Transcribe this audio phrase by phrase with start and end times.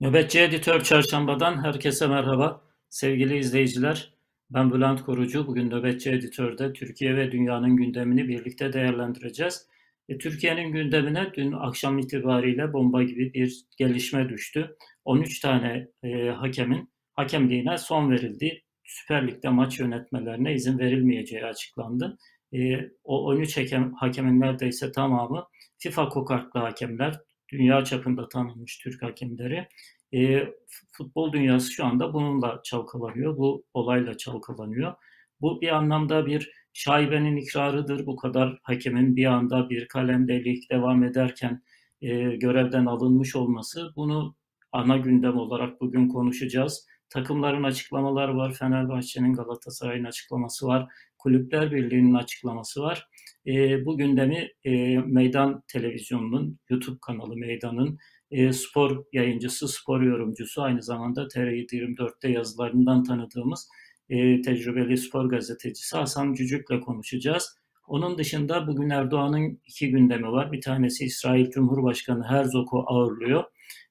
[0.00, 2.64] Nöbetçi Editör Çarşamba'dan herkese merhaba.
[2.88, 4.14] Sevgili izleyiciler,
[4.50, 5.46] ben Bülent Korucu.
[5.46, 9.66] Bugün Nöbetçi Editör'de Türkiye ve dünyanın gündemini birlikte değerlendireceğiz.
[10.08, 14.76] E, Türkiye'nin gündemine dün akşam itibariyle bomba gibi bir gelişme düştü.
[15.04, 18.62] 13 tane e, hakemin hakemliğine son verildi.
[18.84, 22.18] Süper Lig'de maç yönetmelerine izin verilmeyeceği açıklandı.
[22.54, 22.58] E,
[23.04, 25.46] o 13 hakem, hakemin neredeyse tamamı
[25.78, 27.20] FIFA kokartlı hakemler,
[27.52, 29.68] dünya çapında tanınmış Türk hakemleri.
[30.14, 30.48] E,
[30.92, 34.94] futbol dünyası şu anda bununla çalkalanıyor, bu olayla çalkalanıyor.
[35.40, 38.06] Bu bir anlamda bir şaibenin ikrarıdır.
[38.06, 41.62] Bu kadar hakemin bir anda bir kalemde lig devam ederken
[42.02, 44.34] e, görevden alınmış olması bunu
[44.72, 46.86] ana gündem olarak bugün konuşacağız.
[47.08, 48.52] Takımların açıklamaları var.
[48.52, 50.88] Fenerbahçe'nin Galatasaray'ın açıklaması var.
[51.18, 53.06] Kulüpler Birliği'nin açıklaması var.
[53.46, 57.98] E, bu gündemi e, Meydan Televizyonu'nun, YouTube kanalı Meydan'ın
[58.30, 63.68] e, spor yayıncısı, spor yorumcusu, aynı zamanda TR24'te yazılarından tanıdığımız
[64.08, 67.56] e, tecrübeli spor gazetecisi Hasan Cücük'le konuşacağız.
[67.86, 70.52] Onun dışında bugün Erdoğan'ın iki gündemi var.
[70.52, 73.44] Bir tanesi İsrail Cumhurbaşkanı Herzog'u ağırlıyor.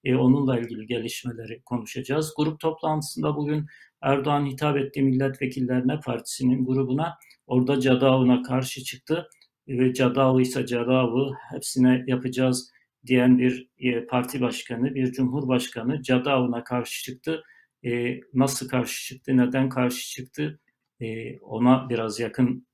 [0.03, 2.33] E, onunla ilgili gelişmeleri konuşacağız.
[2.37, 3.65] Grup toplantısında bugün
[4.01, 7.17] Erdoğan hitap ettiği milletvekillerine, partisinin grubuna
[7.47, 9.27] orada Cadav'ına karşı çıktı.
[9.67, 12.71] Ve Cadav ise Cadav'ı hepsine yapacağız
[13.07, 17.43] diyen bir e, parti başkanı, bir cumhurbaşkanı Cadav'ına karşı çıktı.
[17.85, 20.59] E, nasıl karşı çıktı, neden karşı çıktı
[21.01, 22.67] e, ona biraz yakın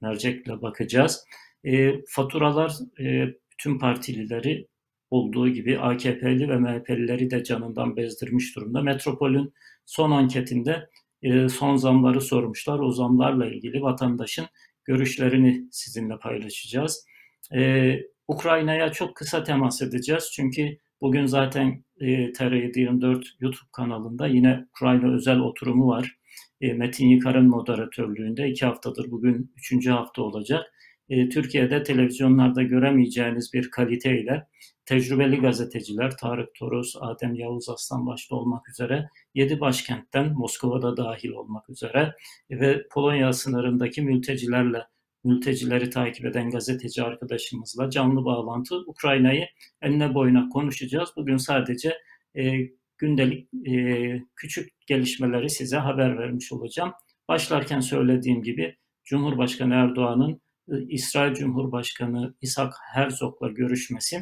[0.00, 1.24] mercekle bakacağız.
[2.08, 4.68] Faturalar e, bütün partilileri
[5.10, 8.82] olduğu gibi AKP'li ve MHP'lileri de canından bezdirmiş durumda.
[8.82, 9.52] Metropol'ün
[9.86, 10.88] son anketinde
[11.48, 12.78] son zamları sormuşlar.
[12.78, 14.46] O zamlarla ilgili vatandaşın
[14.84, 17.06] görüşlerini sizinle paylaşacağız.
[18.32, 20.30] Ukrayna'ya çok kısa temas edeceğiz.
[20.32, 26.16] Çünkü bugün zaten e, TR724 YouTube kanalında yine Ukrayna özel oturumu var.
[26.60, 30.64] E, Metin Yıkar'ın moderatörlüğünde iki haftadır bugün üçüncü hafta olacak.
[31.08, 34.46] E, Türkiye'de televizyonlarda göremeyeceğiniz bir kaliteyle
[34.86, 41.70] tecrübeli gazeteciler Tarık Toros, Adem Yavuz Aslan başta olmak üzere 7 başkentten Moskova'da dahil olmak
[41.70, 42.14] üzere
[42.50, 44.82] ve Polonya sınırındaki mültecilerle
[45.24, 49.46] mültecileri takip eden gazeteci arkadaşımızla canlı bağlantı Ukrayna'yı
[49.82, 51.10] enine boyuna konuşacağız.
[51.16, 51.98] Bugün sadece
[52.36, 52.52] e,
[52.98, 56.92] gündelik e, küçük gelişmeleri size haber vermiş olacağım.
[57.28, 60.40] Başlarken söylediğim gibi Cumhurbaşkanı Erdoğan'ın
[60.72, 64.16] e, İsrail Cumhurbaşkanı İshak Herzog'la görüşmesi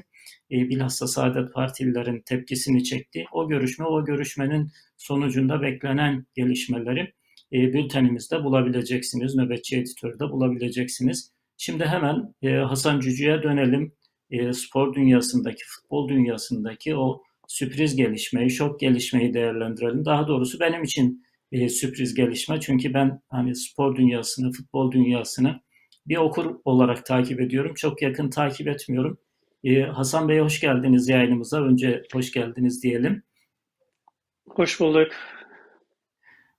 [0.50, 3.24] e, bilhassa Saadet Partililerin tepkisini çekti.
[3.32, 7.12] O görüşme, o görüşmenin sonucunda beklenen gelişmeleri
[7.52, 9.34] e, bültenimizde bulabileceksiniz.
[9.34, 11.32] Nöbetçi Editör'de bulabileceksiniz.
[11.56, 13.92] Şimdi hemen e, Hasan Cücü'ye dönelim.
[14.30, 20.04] E, spor dünyasındaki, futbol dünyasındaki o sürpriz gelişmeyi, şok gelişmeyi değerlendirelim.
[20.04, 22.60] Daha doğrusu benim için e, sürpriz gelişme.
[22.60, 25.60] Çünkü ben hani spor dünyasını, futbol dünyasını
[26.06, 27.74] bir okur olarak takip ediyorum.
[27.74, 29.18] Çok yakın takip etmiyorum.
[29.64, 31.62] Ee, Hasan Bey hoş geldiniz yayınımıza.
[31.62, 33.22] Önce hoş geldiniz diyelim.
[34.48, 35.12] Hoş bulduk.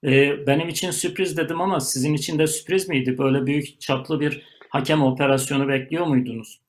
[0.03, 3.17] Ee, benim için sürpriz dedim ama sizin için de sürpriz miydi?
[3.17, 6.61] Böyle büyük çaplı bir hakem operasyonu bekliyor muydunuz?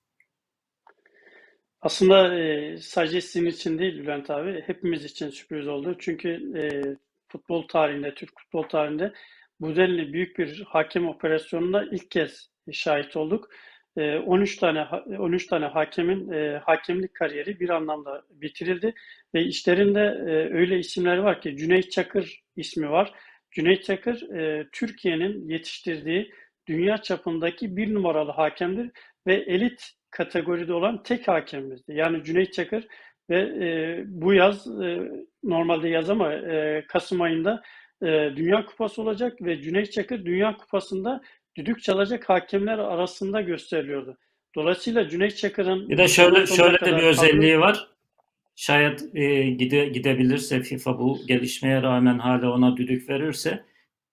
[1.81, 5.97] Aslında e, sadece sizin için değil Bülent abi, hepimiz için sürpriz oldu.
[5.99, 6.63] Çünkü e,
[7.29, 9.13] futbol tarihinde, Türk futbol tarihinde
[9.61, 13.49] bu denli büyük bir hakem operasyonuna ilk kez şahit olduk.
[13.97, 14.87] 13 ee, tane
[15.19, 18.95] 13 tane hakemin e, hakemlik kariyeri bir anlamda bitirildi
[19.35, 23.13] ve işlerinde e, öyle isimler var ki Cüneyt Çakır ismi var.
[23.51, 26.33] Cüneyt Çakır e, Türkiye'nin yetiştirdiği
[26.67, 28.91] dünya çapındaki bir numaralı hakemdir
[29.27, 31.93] ve elit kategoride olan tek hakemimizdi.
[31.95, 32.87] Yani Cüneyt Çakır
[33.31, 35.11] ve e, bu yaz e,
[35.45, 37.63] normalde yaz ama e, Kasım ayında
[38.03, 41.21] e, Dünya Kupası olacak ve Cüneyt Çakır Dünya Kupası'nda
[41.57, 44.19] düdük çalacak hakemler arasında gösteriliyordu.
[44.55, 47.89] Dolayısıyla Cüneyt Çakır'ın bir de şöyle şöyle de bir özelliği var.
[48.57, 53.65] Şayet e, gide, gidebilirse FIFA bu gelişmeye rağmen hala ona düdük verirse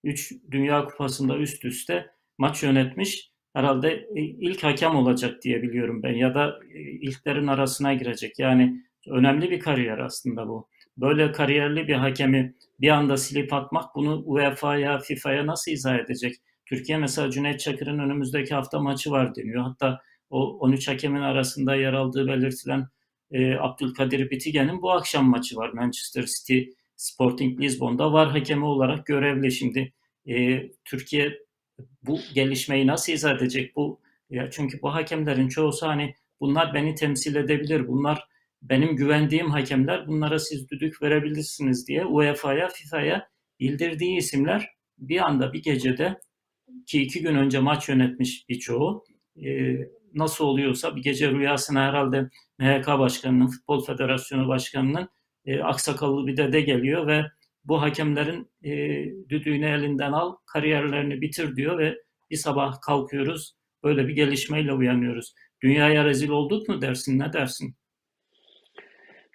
[0.03, 6.13] 3 Dünya Kupası'nda üst üste maç yönetmiş herhalde e, ilk hakem olacak diye biliyorum ben
[6.13, 8.39] ya da e, ilklerin arasına girecek.
[8.39, 10.67] Yani önemli bir kariyer aslında bu.
[10.97, 16.35] Böyle kariyerli bir hakemi bir anda silip atmak bunu UEFA'ya, FIFA'ya nasıl izah edecek?
[16.69, 19.63] Türkiye mesela Cüneyt Çakır'ın önümüzdeki hafta maçı var deniyor.
[19.63, 22.87] Hatta o 13 hakemin arasında yer aldığı belirtilen
[23.31, 25.69] e, Abdülkadir Bitigen'in bu akşam maçı var.
[25.69, 26.61] Manchester City
[26.95, 29.51] Sporting Lisbon'da var hakemi olarak görevli.
[29.51, 29.93] Şimdi
[30.27, 31.33] e, Türkiye
[32.03, 33.75] bu gelişmeyi nasıl izah edecek?
[33.75, 37.87] Bu ya çünkü bu hakemlerin çoğusu hani bunlar beni temsil edebilir.
[37.87, 38.27] Bunlar
[38.61, 43.29] benim güvendiğim hakemler bunlara siz düdük verebilirsiniz diye UEFA'ya, FIFA'ya
[43.59, 46.19] bildirdiği isimler bir anda bir gecede
[46.87, 49.03] ki iki gün önce maç yönetmiş birçoğu
[49.45, 49.77] e,
[50.13, 52.29] nasıl oluyorsa bir gece rüyasına herhalde
[52.59, 55.09] MHK Başkanı'nın, Futbol Federasyonu Başkanı'nın
[55.45, 57.25] e, aksakallı bir dede geliyor ve
[57.63, 58.71] bu hakemlerin e,
[59.29, 61.97] düdüğünü elinden al, kariyerlerini bitir diyor ve
[62.31, 65.33] bir sabah kalkıyoruz, böyle bir gelişmeyle uyanıyoruz.
[65.63, 67.75] Dünyaya rezil olduk mu dersin, ne dersin?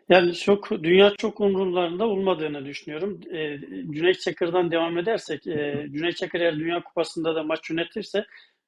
[0.09, 3.21] Yani çok dünya çok umurlarında olmadığını düşünüyorum.
[3.33, 3.59] E,
[3.93, 8.25] Cüneyt Çakır'dan devam edersek, e, Cüneyt Çakır eğer Dünya Kupası'nda da maç yönetirse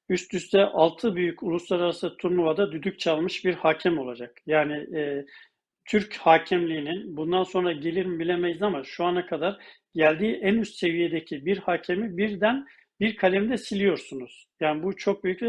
[0.09, 4.37] üst üste 6 büyük uluslararası turnuvada düdük çalmış bir hakem olacak.
[4.45, 5.25] Yani e,
[5.85, 9.57] Türk hakemliğinin bundan sonra gelir mi bilemeyiz ama şu ana kadar
[9.95, 12.67] geldiği en üst seviyedeki bir hakemi birden
[12.99, 14.47] bir kalemde siliyorsunuz.
[14.59, 15.41] Yani bu çok büyük.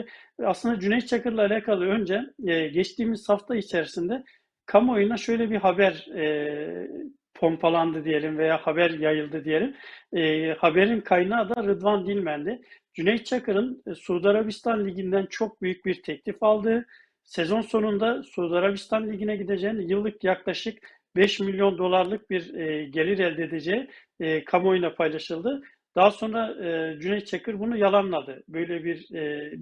[0.45, 4.25] Aslında Cüneyt Çakır'la alakalı önce e, geçtiğimiz hafta içerisinde
[4.69, 6.89] kamuoyuna şöyle bir haber e,
[7.35, 9.75] pompalandı diyelim veya haber yayıldı diyelim.
[10.13, 12.61] E, haberin kaynağı da Rıdvan Dilmen'di.
[12.95, 16.87] Cüneyt Çakır'ın e, Suudi Arabistan Ligi'nden çok büyük bir teklif aldığı,
[17.25, 20.79] sezon sonunda Suudi Arabistan Ligi'ne gideceğini yıllık yaklaşık
[21.17, 23.91] 5 milyon dolarlık bir e, gelir elde edeceği
[24.21, 25.63] e, kamuoyuna paylaşıldı.
[25.97, 28.43] Daha sonra e, Cüneyt Çakır bunu yalanladı.
[28.49, 29.53] Böyle bir e,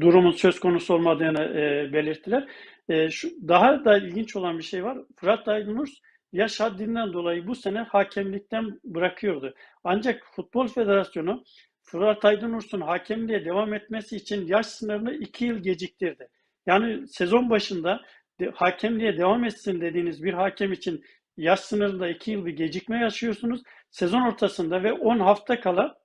[0.00, 2.48] durumun söz konusu olmadığını e, belirttiler.
[2.88, 4.98] E, şu, daha da ilginç olan bir şey var.
[5.16, 5.90] Fırat Aydınurs
[6.32, 9.54] yaş haddinden dolayı bu sene hakemlikten bırakıyordu.
[9.84, 11.44] Ancak Futbol Federasyonu
[11.82, 16.28] Fırat Aydınurs'un hakemliğe devam etmesi için yaş sınırını iki yıl geciktirdi.
[16.66, 18.00] Yani sezon başında
[18.40, 21.04] de, hakemliğe devam etsin dediğiniz bir hakem için
[21.36, 23.62] yaş sınırında iki yıl bir gecikme yaşıyorsunuz.
[23.90, 25.98] Sezon ortasında ve 10 hafta kala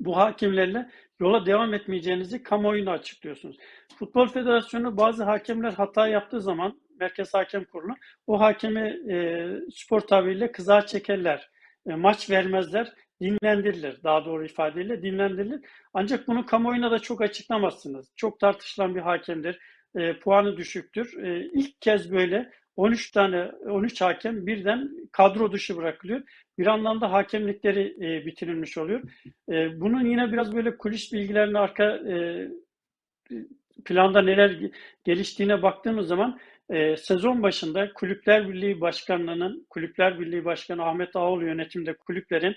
[0.00, 0.90] bu hakemlerle
[1.22, 3.56] yola devam etmeyeceğinizi kamuoyuna açıklıyorsunuz.
[3.98, 7.94] Futbol Federasyonu bazı hakemler hata yaptığı zaman Merkez Hakem Kurulu
[8.26, 11.50] o hakemi e, spor tabiriyle kızar çekerler.
[11.86, 14.02] E, maç vermezler, dinlendirilir.
[14.02, 15.60] Daha doğru ifadeyle dinlendirilir.
[15.94, 18.12] Ancak bunu kamuoyuna da çok açıklamazsınız.
[18.16, 19.58] Çok tartışılan bir hakemdir.
[19.96, 21.24] E, puanı düşüktür.
[21.24, 26.22] E, ilk kez böyle 13 tane 13 hakem birden kadro dışı bırakılıyor.
[26.58, 29.02] Bir anlamda hakemlikleri e, bitirilmiş oluyor.
[29.48, 32.48] E, bunun yine biraz böyle kulis bilgilerine arka e,
[33.84, 34.70] planda neler
[35.04, 36.40] geliştiğine baktığımız zaman
[36.70, 42.56] e, sezon başında Kulüpler Birliği Başkanlığı'nın Kulüpler Birliği Başkanı Ahmet Ağoğlu yönetimde kulüplerin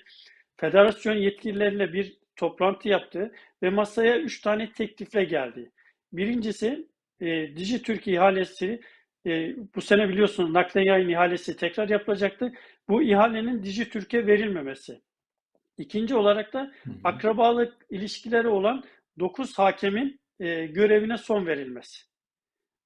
[0.56, 5.70] federasyon yetkilileriyle bir toplantı yaptı ve masaya üç tane teklifle geldi.
[6.12, 6.86] Birincisi
[7.20, 8.80] e, Dijitürk ihalesi
[9.26, 12.52] e, bu sene biliyorsunuz naklen yayın ihalesi tekrar yapılacaktı.
[12.88, 15.00] Bu ihalenin Dijitürk'e verilmemesi.
[15.78, 16.72] İkinci olarak da
[17.04, 18.84] akrabalık ilişkileri olan
[19.18, 22.06] 9 hakemin e, görevine son verilmesi.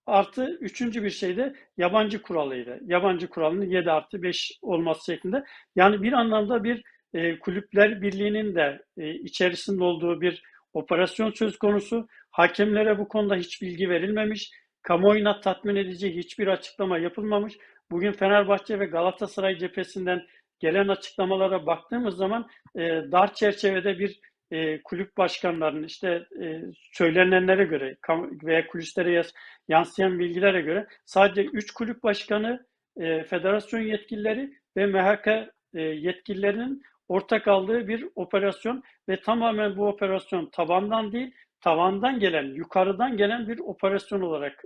[0.07, 2.81] Artı üçüncü bir şey de yabancı kuralıydı.
[2.87, 5.45] Yabancı kuralının 7 artı 5 olması şeklinde.
[5.77, 6.83] Yani bir anlamda bir
[7.15, 12.07] e, kulüpler birliğinin de e, içerisinde olduğu bir operasyon söz konusu.
[12.31, 14.51] Hakemlere bu konuda hiç bilgi verilmemiş.
[14.83, 17.59] Kamuoyuna tatmin edici hiçbir açıklama yapılmamış.
[17.91, 20.27] Bugün Fenerbahçe ve Galatasaray cephesinden
[20.59, 22.81] gelen açıklamalara baktığımız zaman e,
[23.13, 26.63] dar çerçevede bir e, kulüp başkanlarının işte e,
[26.93, 27.97] söylenenlere göre
[28.45, 29.23] veya kulislere
[29.69, 32.67] yansıyan bilgilere göre sadece 3 kulüp başkanı,
[32.97, 35.27] e, federasyon yetkilileri ve MHK
[35.75, 43.17] e, yetkililerinin ortak aldığı bir operasyon ve tamamen bu operasyon tabandan değil, tavandan gelen, yukarıdan
[43.17, 44.65] gelen bir operasyon olarak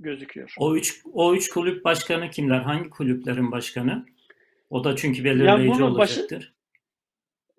[0.00, 0.54] gözüküyor.
[0.58, 2.60] O üç, o üç kulüp başkanı kimler?
[2.60, 4.06] Hangi kulüplerin başkanı?
[4.70, 6.36] O da çünkü belirleyici yani olacaktır.
[6.38, 6.60] Başı,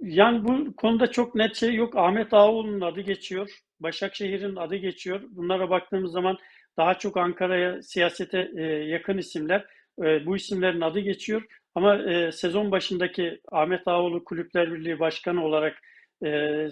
[0.02, 1.96] yani bu konuda çok net şey yok.
[1.96, 3.50] Ahmet Ağoğlu'nun adı geçiyor.
[3.80, 5.22] Başakşehir'in adı geçiyor.
[5.30, 6.38] Bunlara baktığımız zaman
[6.78, 9.66] daha çok Ankara'ya siyasete e, yakın isimler.
[10.04, 11.44] E, bu isimlerin adı geçiyor.
[11.76, 15.82] Ama e, sezon başındaki Ahmet Ağoğlu Kulüpler Birliği Başkanı olarak
[16.26, 16.68] e,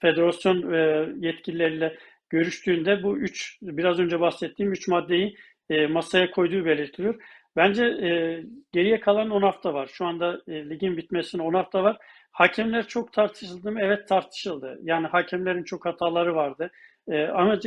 [0.00, 1.98] federasyon e, yetkilileriyle
[2.30, 5.36] görüştüğünde bu üç, biraz önce bahsettiğim üç maddeyi
[5.70, 7.22] e, masaya koyduğu belirtiliyor.
[7.56, 8.42] Bence e,
[8.72, 9.86] geriye kalan 10 hafta var.
[9.92, 11.96] Şu anda e, ligin bitmesine 10 hafta var.
[12.32, 13.80] Hakemler çok tartışıldı mı?
[13.82, 14.78] Evet tartışıldı.
[14.82, 16.70] Yani hakemlerin çok hataları vardı.
[17.08, 17.58] E, ama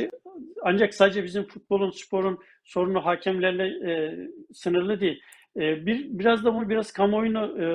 [0.62, 4.16] ancak sadece bizim futbolun, sporun sorunu hakemlerle e,
[4.52, 5.22] sınırlı değil.
[5.56, 7.66] E, bir biraz da bunu biraz kamuoyunu e,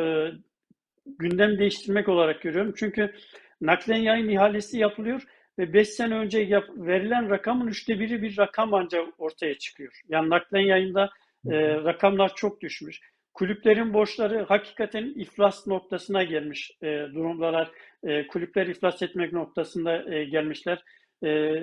[1.05, 2.73] gündem değiştirmek olarak görüyorum.
[2.77, 3.13] Çünkü
[3.61, 5.23] naklen yayın ihalesi yapılıyor
[5.59, 10.01] ve 5 sene önce yap, verilen rakamın üçte biri bir rakam ancak ortaya çıkıyor.
[10.09, 11.09] Yani naklen yayında
[11.51, 13.01] e, rakamlar çok düşmüş.
[13.33, 17.71] Kulüplerin borçları hakikaten iflas noktasına gelmiş e, durumdalar.
[18.03, 20.83] E, kulüpler iflas etmek noktasında e, gelmişler.
[21.25, 21.59] E,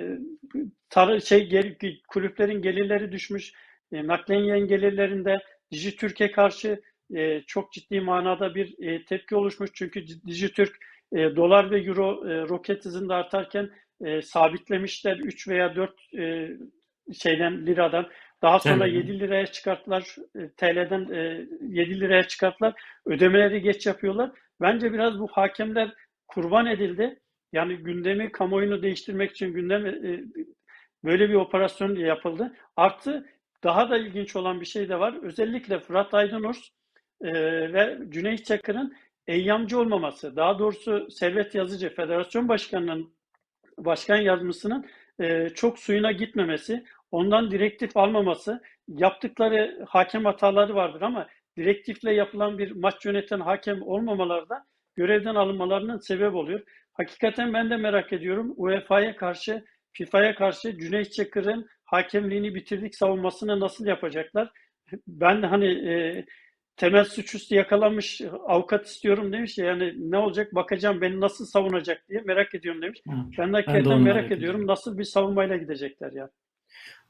[0.89, 1.75] tar şey gel,
[2.07, 3.53] kulüplerin gelirleri düşmüş.
[3.91, 5.37] e, naklen gelirlerinde
[5.71, 6.81] Dijitürk'e karşı
[7.15, 9.69] e, çok ciddi manada bir e, tepki oluşmuş.
[9.73, 10.75] Çünkü Dijitürk
[11.11, 13.69] e, dolar ve euro e, roket hızında artarken
[14.01, 16.49] e, sabitlemişler 3 veya 4 e,
[17.13, 18.09] şeyden liradan.
[18.41, 18.95] Daha sonra evet.
[18.95, 20.15] 7 liraya çıkarttılar.
[20.35, 22.73] E, TL'den e, 7 liraya çıkarttılar.
[23.05, 24.31] Ödemeleri geç yapıyorlar.
[24.61, 25.93] Bence biraz bu hakemler
[26.27, 27.19] kurban edildi.
[27.53, 30.23] Yani gündemi, kamuoyunu değiştirmek için gündem e,
[31.03, 32.53] böyle bir operasyon yapıldı.
[32.75, 33.25] Artı
[33.63, 35.23] daha da ilginç olan bir şey de var.
[35.23, 36.69] Özellikle Fırat Aydınurs
[37.21, 37.33] e,
[37.73, 38.93] ve Cüneyt Çakır'ın
[39.27, 43.13] eyyamcı olmaması, daha doğrusu Servet Yazıcı, Federasyon Başkanı'nın
[43.77, 44.85] başkan yardımcısının
[45.19, 51.27] e, çok suyuna gitmemesi, ondan direktif almaması, yaptıkları hakem hataları vardır ama
[51.57, 54.65] direktifle yapılan bir maç yöneten hakem olmamaları da
[54.95, 56.61] görevden alınmalarının sebep oluyor.
[56.93, 63.85] Hakikaten ben de merak ediyorum UEFA'ya karşı, FIFA'ya karşı Cüneyt Çakır'ın hakemliğini bitirdik savunmasını nasıl
[63.85, 64.51] yapacaklar?
[65.07, 66.25] Ben hani e,
[66.77, 72.21] temel suçüstü yakalanmış avukat istiyorum demiş ya yani ne olacak bakacağım beni nasıl savunacak diye
[72.21, 72.99] merak ediyorum demiş.
[73.07, 73.11] Hı.
[73.37, 76.29] Ben de de merak ediyorum nasıl bir savunmayla gidecekler ya.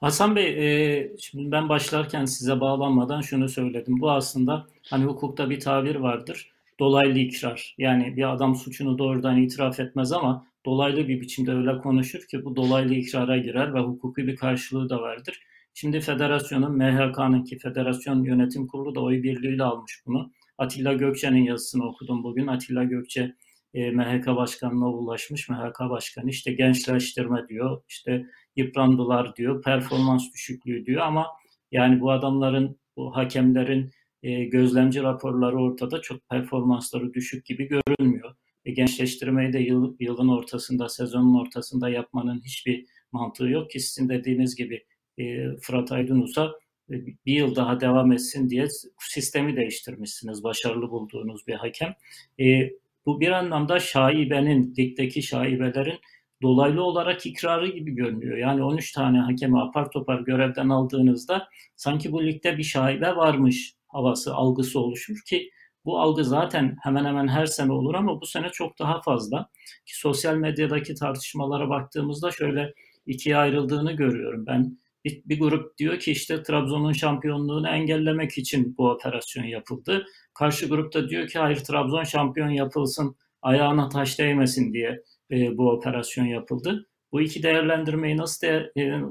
[0.02, 4.00] Hasan Bey, e, şimdi ben başlarken size bağlanmadan şunu söyledim.
[4.00, 6.52] Bu aslında hani hukukta bir tabir vardır.
[6.80, 7.76] Dolaylı ikrar.
[7.78, 12.56] Yani bir adam suçunu doğrudan itiraf etmez ama dolaylı bir biçimde öyle konuşur ki bu
[12.56, 15.40] dolaylı ikrara girer ve hukuki bir karşılığı da vardır.
[15.74, 20.32] Şimdi federasyonun, MHK'nın ki federasyon yönetim kurulu da oy birliğiyle almış bunu.
[20.58, 22.48] Atilla Gökçe'nin yazısını okudum bugün.
[22.48, 23.36] Atilla Gökçe
[23.74, 25.50] e, MHK başkanına ulaşmış.
[25.50, 28.26] MHK başkanı işte gençleştirme diyor, işte
[28.56, 31.28] yıprandılar diyor, performans düşüklüğü diyor ama
[31.72, 33.92] yani bu adamların, bu hakemlerin
[34.24, 38.36] e, gözlemci raporları ortada çok performansları düşük gibi görünmüyor.
[38.66, 44.56] E, gençleştirmeyi de yıl, yılın ortasında, sezonun ortasında yapmanın hiçbir mantığı yok ki sizin dediğiniz
[44.56, 44.84] gibi
[45.18, 46.52] e, Fırat Aydınus'a
[46.90, 46.94] e,
[47.26, 48.68] bir yıl daha devam etsin diye
[49.00, 50.44] sistemi değiştirmişsiniz.
[50.44, 51.94] Başarılı bulduğunuz bir hakem.
[52.40, 52.70] E,
[53.06, 56.00] bu bir anlamda şaibenin, ligdeki şaibelerin
[56.42, 58.38] dolaylı olarak ikrarı gibi görünüyor.
[58.38, 64.34] Yani 13 tane hakemi apar topar görevden aldığınızda sanki bu ligde bir şaibe varmış havası,
[64.36, 65.50] algısı oluşur ki
[65.86, 69.50] bu algı zaten hemen hemen her sene olur ama bu sene çok daha fazla.
[69.86, 72.74] Ki sosyal medyadaki tartışmalara baktığımızda şöyle
[73.06, 74.46] ikiye ayrıldığını görüyorum.
[74.46, 80.06] Ben bir, bir grup diyor ki işte Trabzon'un şampiyonluğunu engellemek için bu operasyon yapıldı.
[80.34, 86.26] Karşı grupta diyor ki hayır Trabzon şampiyon yapılsın, ayağına taş değmesin diye e, bu operasyon
[86.26, 86.88] yapıldı.
[87.12, 89.02] Bu iki değerlendirmeyi nasıl de, e, e,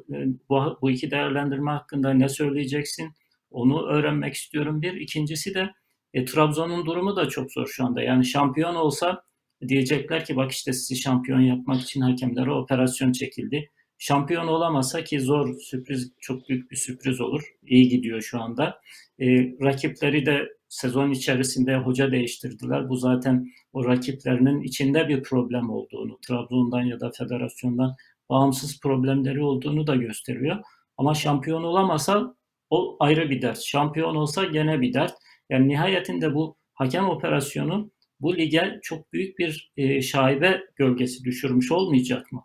[0.48, 3.12] bu, bu iki değerlendirme hakkında ne söyleyeceksin?
[3.50, 4.92] Onu öğrenmek istiyorum bir.
[4.92, 5.70] İkincisi de
[6.14, 8.02] e, Trabzon'un durumu da çok zor şu anda.
[8.02, 9.24] Yani şampiyon olsa
[9.68, 13.70] diyecekler ki bak işte sizi şampiyon yapmak için hakemlere operasyon çekildi.
[14.02, 17.42] Şampiyon olamasa ki zor sürpriz çok büyük bir sürpriz olur.
[17.66, 18.80] İyi gidiyor şu anda.
[19.18, 19.26] E,
[19.62, 22.88] rakipleri de sezon içerisinde hoca değiştirdiler.
[22.88, 27.94] Bu zaten o rakiplerinin içinde bir problem olduğunu, Trabzon'dan ya da federasyondan
[28.30, 30.56] bağımsız problemleri olduğunu da gösteriyor.
[30.96, 32.34] Ama şampiyon olamasa
[32.70, 33.60] o ayrı bir dert.
[33.62, 35.14] Şampiyon olsa gene bir dert.
[35.50, 37.90] Yani nihayetinde bu hakem operasyonu
[38.20, 42.44] bu lige çok büyük bir e, şaibe gölgesi düşürmüş olmayacak mı?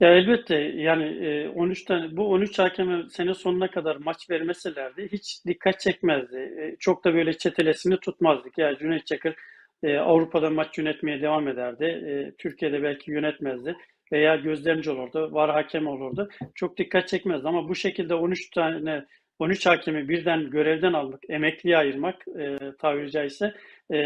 [0.00, 5.44] Ya elbette yani 13 e, tane bu 13 hakeme sene sonuna kadar maç vermeselerdi hiç
[5.46, 6.36] dikkat çekmezdi.
[6.36, 8.58] E, çok da böyle çetelesini tutmazdık.
[8.58, 9.34] Yani Cüneyt Çakır
[9.82, 12.34] e, Avrupa'da maç yönetmeye devam ederdi.
[12.38, 13.76] Türkiye'de belki yönetmezdi
[14.12, 16.28] veya gözlemci olurdu, var hakem olurdu.
[16.54, 19.04] Çok dikkat çekmezdi ama bu şekilde 13 tane
[19.38, 23.54] 13 hakemi birden görevden almak, emekliye ayırmak e, tabiri caizse
[23.92, 23.96] e,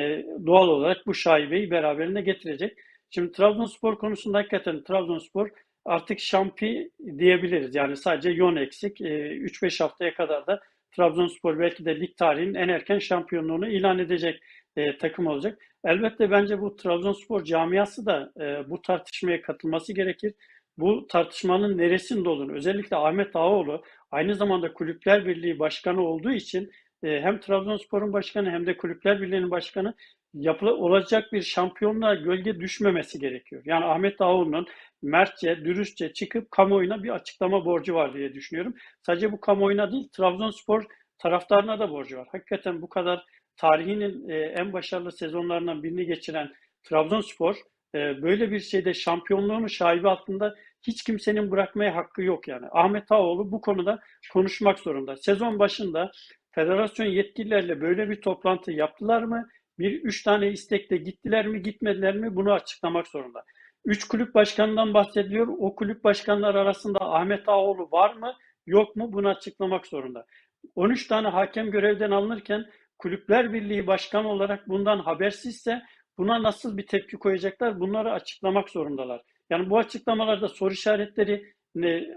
[0.46, 2.78] doğal olarak bu şaibeyi beraberinde getirecek.
[3.10, 5.50] Şimdi Trabzonspor konusunda hakikaten Trabzonspor
[5.88, 7.74] artık şampi diyebiliriz.
[7.74, 9.00] Yani sadece yon eksik.
[9.00, 10.60] 3-5 e, haftaya kadar da
[10.96, 14.40] Trabzonspor belki de lig tarihinin en erken şampiyonluğunu ilan edecek
[14.76, 15.58] e, takım olacak.
[15.84, 20.34] Elbette bence bu Trabzonspor camiası da e, bu tartışmaya katılması gerekir.
[20.78, 26.70] Bu tartışmanın neresinde olduğunu, özellikle Ahmet Ağaoğlu aynı zamanda Kulüpler Birliği Başkanı olduğu için
[27.02, 29.94] e, hem Trabzonspor'un başkanı hem de Kulüpler Birliği'nin başkanı
[30.34, 33.62] yapılı olacak bir şampiyonluğa gölge düşmemesi gerekiyor.
[33.64, 34.66] Yani Ahmet Ağaoğlu'nun
[35.02, 38.74] mertçe, dürüstçe çıkıp kamuoyuna bir açıklama borcu var diye düşünüyorum.
[39.02, 40.84] Sadece bu kamuoyuna değil, Trabzonspor
[41.18, 42.28] taraftarına da borcu var.
[42.32, 43.24] Hakikaten bu kadar
[43.56, 46.52] tarihinin e, en başarılı sezonlarından birini geçiren
[46.82, 47.56] Trabzonspor
[47.94, 52.66] e, böyle bir şeyde şampiyonluğunu şaibi altında hiç kimsenin bırakmaya hakkı yok yani.
[52.72, 53.98] Ahmet Ağoğlu bu konuda
[54.32, 55.16] konuşmak zorunda.
[55.16, 56.10] Sezon başında
[56.50, 59.48] federasyon yetkililerle böyle bir toplantı yaptılar mı?
[59.78, 63.44] Bir üç tane istekle gittiler mi gitmediler mi bunu açıklamak zorunda.
[63.88, 65.46] Üç kulüp başkanından bahsediliyor.
[65.58, 68.34] O kulüp başkanlar arasında Ahmet Ağoğlu var mı
[68.66, 70.26] yok mu bunu açıklamak zorunda.
[70.74, 72.64] 13 tane hakem görevden alınırken
[72.98, 75.82] Kulüpler Birliği Başkanı olarak bundan habersizse
[76.18, 79.22] buna nasıl bir tepki koyacaklar bunları açıklamak zorundalar.
[79.50, 81.52] Yani bu açıklamalarda soru işaretleri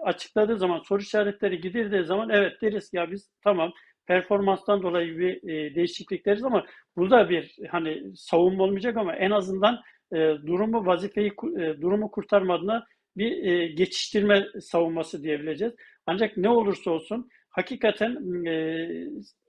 [0.05, 3.71] açıkladığı zaman soru işaretleri gidirdiği zaman evet deriz ya biz tamam
[4.07, 6.65] performanstan dolayı bir e, değişiklik deriz ama
[6.97, 9.81] burada bir hani savunma olmayacak ama en azından
[10.13, 12.85] e, durumu vazifeyi e, durumu kurtarmadığına
[13.17, 15.73] bir e, geçiştirme savunması diyebileceğiz.
[16.05, 18.87] Ancak ne olursa olsun hakikaten e,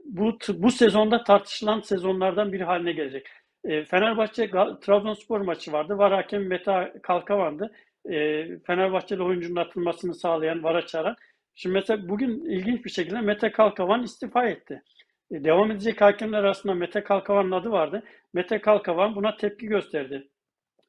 [0.04, 3.26] bu bu sezonda tartışılan sezonlardan biri haline gelecek.
[3.64, 4.50] E, Fenerbahçe
[4.81, 5.99] Trabzonspor maçı vardı.
[5.99, 7.73] Var hakem Meta Kalkavan'dı.
[8.11, 11.16] E, Fenerbahçeli oyuncunun atılmasını sağlayan, vara çağıran.
[11.54, 14.83] Şimdi mesela bugün ilginç bir şekilde Mete Kalkavan istifa etti.
[15.31, 18.02] E, devam edecek hakemler arasında Mete Kalkavan'ın adı vardı.
[18.35, 20.28] Mete Kalkavan buna tepki gösterdi.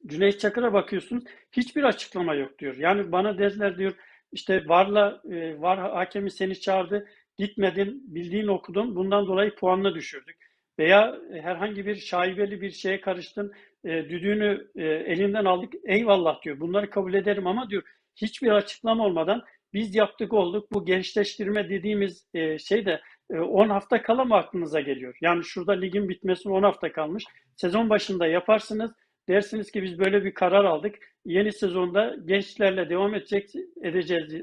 [0.06, 2.76] Cüneyt Çakır'a bakıyorsunuz hiçbir açıklama yok diyor.
[2.76, 3.92] Yani bana dediler diyor
[4.32, 7.06] işte varla e, var hakemi seni çağırdı
[7.38, 10.36] gitmedin bildiğin okudun bundan dolayı puanını düşürdük.
[10.78, 13.52] Veya herhangi bir şaibeli bir şeye karıştın
[13.84, 16.60] e, düdüğünü e, elinden aldık eyvallah diyor.
[16.60, 17.82] Bunları kabul ederim ama diyor
[18.16, 19.42] hiçbir açıklama olmadan
[19.72, 20.72] biz yaptık olduk.
[20.72, 25.16] Bu gençleştirme dediğimiz e, şey de 10 hafta kala mı aklınıza geliyor?
[25.20, 27.24] Yani şurada ligin bitmesine 10 hafta kalmış.
[27.56, 28.92] Sezon başında yaparsınız.
[29.28, 30.94] Dersiniz ki biz böyle bir karar aldık.
[31.24, 33.50] Yeni sezonda gençlerle devam edecek
[33.82, 34.34] edeceğiz.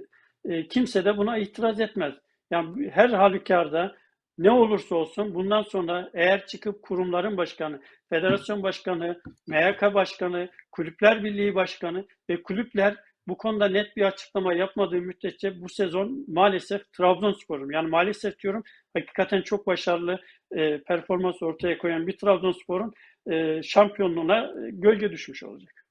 [0.70, 2.14] Kimse de buna itiraz etmez.
[2.52, 3.96] Yani her halükarda
[4.38, 11.56] ne olursa olsun bundan sonra eğer çıkıp kurumların başkanı, federasyon başkanı, MYK başkanı, kulüpler birliği
[11.56, 12.96] başkanı ve kulüpler
[13.28, 17.72] bu konuda net bir açıklama yapmadığı müddetçe bu sezon maalesef Trabzonspor'um.
[17.72, 20.20] Yani maalesef diyorum hakikaten çok başarılı
[20.52, 22.94] e, performans ortaya koyan bir Trabzonspor'un
[23.32, 25.86] e, şampiyonluğuna gölge düşmüş olacak.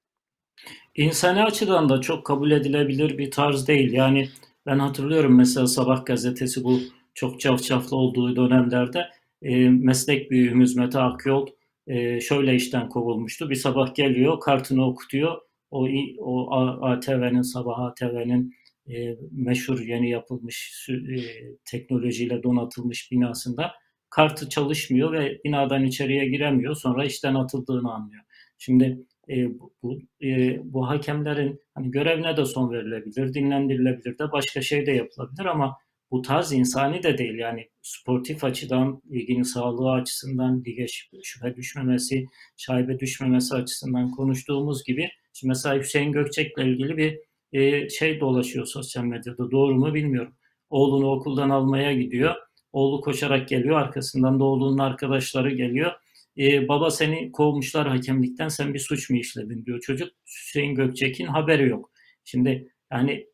[0.95, 3.93] İnsani açıdan da çok kabul edilebilir bir tarz değil.
[3.93, 4.29] Yani
[4.67, 6.81] ben hatırlıyorum mesela Sabah gazetesi bu
[7.15, 9.07] çok cafcaflı olduğu dönemlerde
[9.43, 11.47] e, meslek büyüğümüz Mete Akyol
[11.87, 13.51] e, şöyle işten kovulmuştu.
[13.51, 15.41] Bir sabah geliyor, kartını okutuyor.
[15.71, 15.89] O,
[16.19, 16.51] o
[16.87, 18.55] ATV'nin, Sabah ATV'nin
[18.89, 21.21] e, meşhur yeni yapılmış e,
[21.65, 23.73] teknolojiyle donatılmış binasında
[24.11, 26.75] kartı çalışmıyor ve binadan içeriye giremiyor.
[26.75, 28.23] Sonra işten atıldığını anlıyor.
[28.59, 29.49] Şimdi e,
[29.83, 35.45] bu, e, bu hakemlerin hani görevine de son verilebilir, dinlendirilebilir de başka şey de yapılabilir
[35.45, 35.77] ama
[36.11, 37.35] bu tarz insani de değil.
[37.35, 40.87] Yani sportif açıdan, ligin sağlığı açısından, lige
[41.23, 47.19] şüphe düşmemesi, şaibe düşmemesi açısından konuştuğumuz gibi şimdi mesela Hüseyin Gökçek'le ilgili bir
[47.53, 49.51] e, şey dolaşıyor sosyal medyada.
[49.51, 50.35] Doğru mu bilmiyorum.
[50.71, 52.35] Oğlunu okuldan almaya gidiyor.
[52.73, 53.81] Oğlu koşarak geliyor.
[53.81, 55.93] Arkasından da oğlunun arkadaşları geliyor
[56.39, 60.09] e, baba seni kovmuşlar hakemlikten sen bir suç mu işledin diyor çocuk.
[60.27, 61.91] Hüseyin Gökçek'in haberi yok.
[62.25, 63.27] Şimdi yani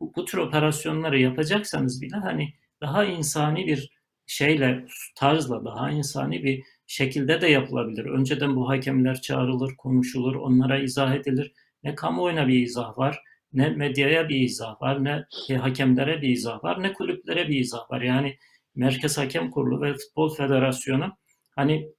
[0.00, 3.90] bu, bu tür operasyonları yapacaksanız bile hani daha insani bir
[4.26, 8.04] şeyle, tarzla, daha insani bir şekilde de yapılabilir.
[8.04, 11.52] Önceden bu hakemler çağrılır, konuşulur, onlara izah edilir.
[11.84, 13.18] Ne kamuoyuna bir izah var,
[13.52, 18.02] ne medyaya bir izah var, ne hakemlere bir izah var, ne kulüplere bir izah var.
[18.02, 18.36] Yani
[18.74, 21.16] Merkez Hakem Kurulu ve Futbol Federasyonu
[21.56, 21.92] hani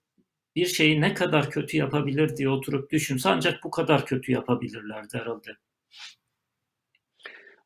[0.56, 5.52] bir şeyi ne kadar kötü yapabilir diye oturup düşünse ancak bu kadar kötü yapabilirlerdi herhalde.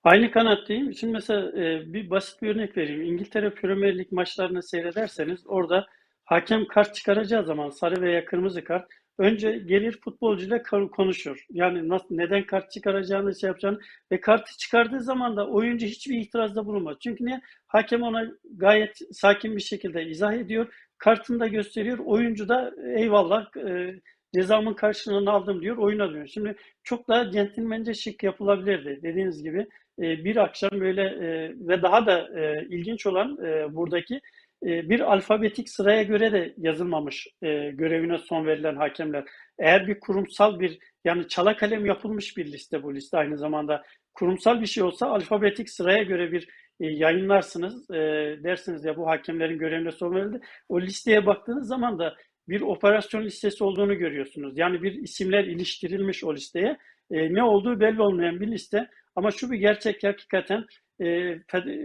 [0.03, 0.93] Aynı kanattayım.
[0.93, 3.01] Şimdi mesela e, bir basit bir örnek vereyim.
[3.01, 5.87] İngiltere Premier Lig maçlarını seyrederseniz orada
[6.25, 11.45] hakem kart çıkaracağı zaman sarı veya kırmızı kart önce gelir futbolcuyla konuşur.
[11.49, 13.79] Yani nasıl, neden kart çıkaracağını şey yapacağını
[14.11, 16.97] ve kartı çıkardığı zaman da oyuncu hiçbir itirazda bulunmaz.
[17.03, 17.41] Çünkü niye?
[17.67, 21.97] Hakem ona gayet sakin bir şekilde izah ediyor kartını da gösteriyor.
[21.97, 23.95] Oyuncu da eyvallah e,
[24.35, 25.77] cezamın karşılığını aldım diyor.
[25.77, 26.27] Oyuna dönüyor.
[26.27, 28.99] Şimdi çok daha centilmence şık yapılabilirdi.
[29.03, 29.67] Dediğiniz gibi
[29.99, 34.21] e, bir akşam böyle e, ve daha da e, ilginç olan e, buradaki
[34.63, 39.25] bir alfabetik sıraya göre de yazılmamış e, görevine son verilen hakemler.
[39.59, 44.61] Eğer bir kurumsal bir yani çala kalem yapılmış bir liste bu liste aynı zamanda kurumsal
[44.61, 46.47] bir şey olsa alfabetik sıraya göre bir
[46.79, 47.91] e, yayınlarsınız.
[47.91, 47.95] E,
[48.43, 50.39] dersiniz ya bu hakemlerin görevine son verildi.
[50.69, 52.15] O listeye baktığınız zaman da
[52.47, 54.57] bir operasyon listesi olduğunu görüyorsunuz.
[54.57, 56.77] Yani bir isimler iliştirilmiş o listeye.
[57.11, 58.89] E, ne olduğu belli olmayan bir liste.
[59.15, 60.65] Ama şu bir gerçek hakikaten
[60.99, 61.35] e,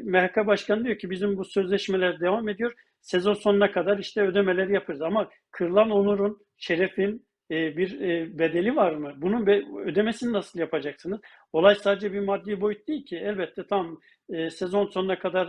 [0.05, 2.73] MHK Başkanı diyor ki bizim bu sözleşmeler devam ediyor.
[3.01, 5.03] Sezon sonuna kadar işte ödemeleri yaparız.
[5.03, 9.13] Ama kırılan onurun, şerefin, e, bir e, bedeli var mı?
[9.17, 9.47] Bunun
[9.87, 11.21] ödemesini nasıl yapacaksınız?
[11.53, 13.17] Olay sadece bir maddi boyut değil ki.
[13.17, 15.49] Elbette tam e, sezon sonuna kadar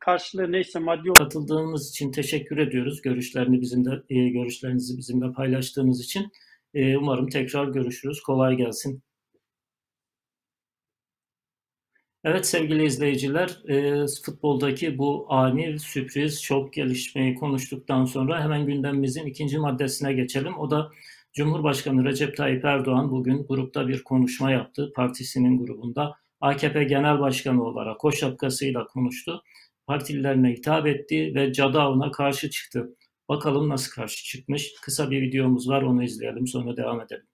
[0.00, 3.02] karşılığı neyse maddi katıldığınız için teşekkür ediyoruz.
[3.02, 3.90] Görüşlerini bizimle
[4.30, 6.26] görüşlerinizi bizimle paylaştığınız için.
[6.74, 8.20] Umarım tekrar görüşürüz.
[8.20, 9.02] Kolay gelsin.
[12.26, 19.58] Evet sevgili izleyiciler, e, futboldaki bu ani sürpriz, şok gelişmeyi konuştuktan sonra hemen gündemimizin ikinci
[19.58, 20.58] maddesine geçelim.
[20.58, 20.90] O da
[21.32, 24.92] Cumhurbaşkanı Recep Tayyip Erdoğan bugün grupta bir konuşma yaptı.
[24.96, 29.42] Partisinin grubunda AKP Genel Başkanı olarak o şapkasıyla konuştu.
[29.86, 32.96] Partililerine hitap etti ve cadı avına karşı çıktı.
[33.28, 34.74] Bakalım nasıl karşı çıkmış.
[34.82, 37.26] Kısa bir videomuz var onu izleyelim sonra devam edelim.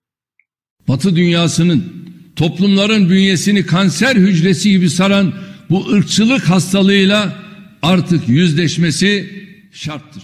[0.89, 5.35] Batı dünyasının toplumların bünyesini kanser hücresi gibi saran
[5.71, 7.43] bu ırkçılık hastalığıyla
[7.83, 9.43] artık yüzleşmesi
[9.73, 10.23] şarttır.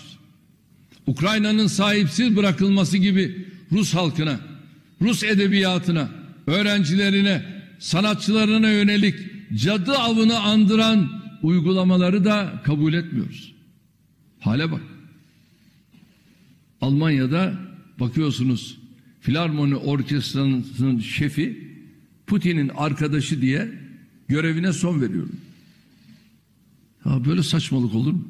[1.06, 4.40] Ukrayna'nın sahipsiz bırakılması gibi Rus halkına,
[5.02, 6.08] Rus edebiyatına,
[6.46, 7.42] öğrencilerine,
[7.78, 9.14] sanatçılarına yönelik
[9.54, 13.54] cadı avını andıran uygulamaları da kabul etmiyoruz.
[14.40, 14.82] Hale bak.
[16.80, 17.52] Almanya'da
[18.00, 18.78] bakıyorsunuz
[19.20, 21.67] Filarmoni Orkestrası'nın şefi
[22.28, 23.68] Putin'in arkadaşı diye
[24.28, 25.36] görevine son veriyorum.
[27.04, 28.28] Ya böyle saçmalık olur mu?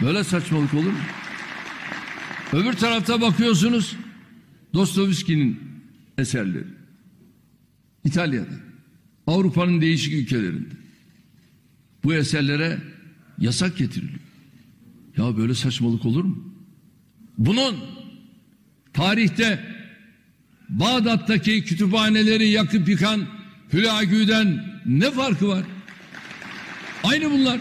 [0.00, 0.98] Böyle saçmalık olur mu?
[2.52, 3.96] Öbür tarafta bakıyorsunuz
[4.74, 5.60] Dostoyevski'nin
[6.18, 6.64] eserleri.
[8.04, 8.54] İtalya'da,
[9.26, 10.74] Avrupa'nın değişik ülkelerinde.
[12.04, 12.78] Bu eserlere
[13.38, 14.20] yasak getiriliyor.
[15.16, 16.54] Ya böyle saçmalık olur mu?
[17.38, 17.76] Bunun
[18.92, 19.73] tarihte
[20.68, 23.26] Bağdat'taki kütüphaneleri yakıp yıkan
[23.72, 25.64] Hülagü'den ne farkı var?
[27.04, 27.60] Aynı bunlar.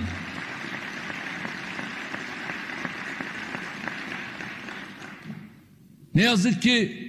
[6.15, 7.03] Ne yazık ki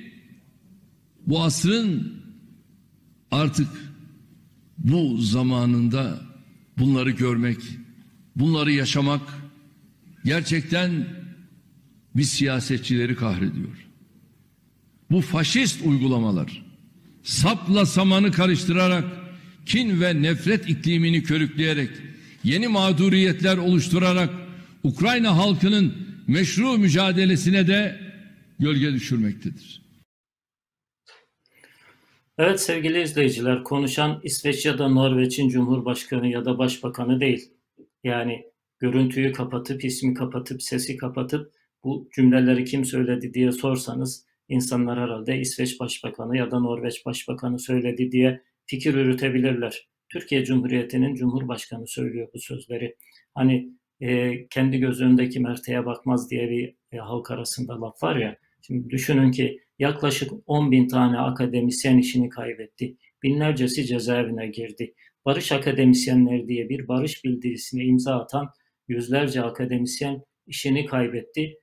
[1.27, 2.23] bu asrın
[3.31, 3.69] artık
[4.79, 6.21] bu zamanında
[6.79, 7.59] bunları görmek,
[8.37, 9.23] bunları yaşamak
[10.25, 11.07] gerçekten
[12.17, 13.84] biz siyasetçileri kahrediyor.
[15.14, 16.62] Bu faşist uygulamalar
[17.22, 19.05] sapla samanı karıştırarak
[19.66, 21.90] kin ve nefret iklimini körükleyerek
[22.44, 24.31] yeni mağduriyetler oluşturarak
[24.83, 25.94] Ukrayna halkının
[26.27, 28.00] meşru mücadelesine de
[28.59, 29.83] gölge düşürmektedir.
[32.38, 37.50] Evet sevgili izleyiciler konuşan İsveç ya da Norveç'in Cumhurbaşkanı ya da Başbakanı değil.
[38.05, 38.44] Yani
[38.79, 41.53] görüntüyü kapatıp ismi kapatıp sesi kapatıp
[41.85, 48.13] bu cümleleri kim söyledi diye sorsanız insanlar herhalde İsveç Başbakanı ya da Norveç Başbakanı söyledi
[48.13, 49.89] diye fikir yürütebilirler.
[50.09, 52.97] Türkiye Cumhuriyeti'nin Cumhurbaşkanı söylüyor bu sözleri.
[53.35, 58.37] Hani e, kendi göz önündeki merteye bakmaz diye bir e, halk arasında laf var ya.
[58.63, 62.97] Şimdi düşünün ki yaklaşık 10 bin tane akademisyen işini kaybetti.
[63.23, 64.95] Binlercesi cezaevine girdi.
[65.25, 68.49] Barış akademisyenleri diye bir barış bildirisine imza atan
[68.89, 71.55] yüzlerce akademisyen işini kaybetti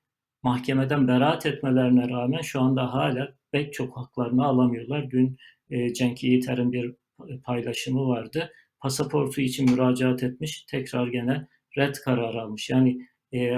[0.43, 5.11] mahkemeden beraat etmelerine rağmen şu anda hala pek çok haklarını alamıyorlar.
[5.11, 5.37] Dün
[5.69, 6.95] e, Cenk Yiğiter'in bir
[7.43, 8.51] paylaşımı vardı.
[8.79, 12.69] Pasaportu için müracaat etmiş, tekrar gene red kararı almış.
[12.69, 13.53] Yani e,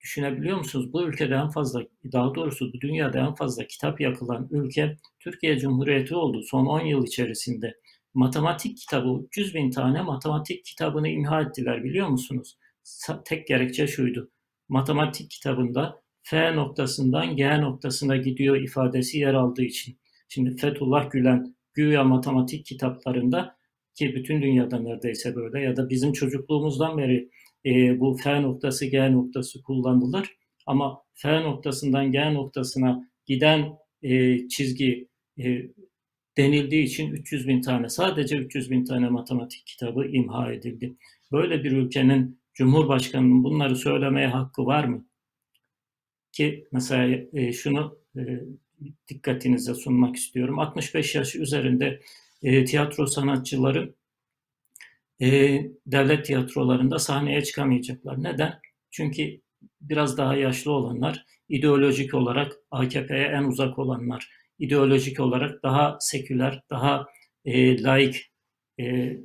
[0.00, 0.92] düşünebiliyor musunuz?
[0.92, 6.14] Bu ülkede en fazla, daha doğrusu bu dünyada en fazla kitap yakılan ülke Türkiye Cumhuriyeti
[6.14, 7.74] oldu son 10 yıl içerisinde.
[8.14, 12.58] Matematik kitabı, 300 bin tane matematik kitabını imha ettiler biliyor musunuz?
[13.24, 14.30] Tek gerekçe şuydu.
[14.68, 19.98] Matematik kitabında F noktasından G noktasına gidiyor ifadesi yer aldığı için.
[20.28, 23.56] Şimdi Fethullah Gülen güya matematik kitaplarında
[23.94, 27.30] ki bütün dünyada neredeyse böyle ya da bizim çocukluğumuzdan beri
[27.66, 30.36] e, bu F noktası G noktası kullanılır.
[30.66, 35.08] Ama F noktasından G noktasına giden e, çizgi
[35.38, 35.62] e,
[36.36, 40.96] denildiği için 300 bin tane sadece 300 bin tane matematik kitabı imha edildi.
[41.32, 45.06] Böyle bir ülkenin Cumhurbaşkanının bunları söylemeye hakkı var mı?
[46.32, 48.22] Ki mesela e, şunu e,
[49.08, 50.58] dikkatinize sunmak istiyorum.
[50.58, 52.00] 65 yaş üzerinde
[52.42, 53.94] e, tiyatro sanatçıları
[55.22, 58.22] e, devlet tiyatrolarında sahneye çıkamayacaklar.
[58.22, 58.60] Neden?
[58.90, 59.40] Çünkü
[59.80, 67.06] biraz daha yaşlı olanlar, ideolojik olarak AKP'ye en uzak olanlar, ideolojik olarak daha seküler, daha
[67.44, 68.32] e, laik
[68.80, 68.84] e,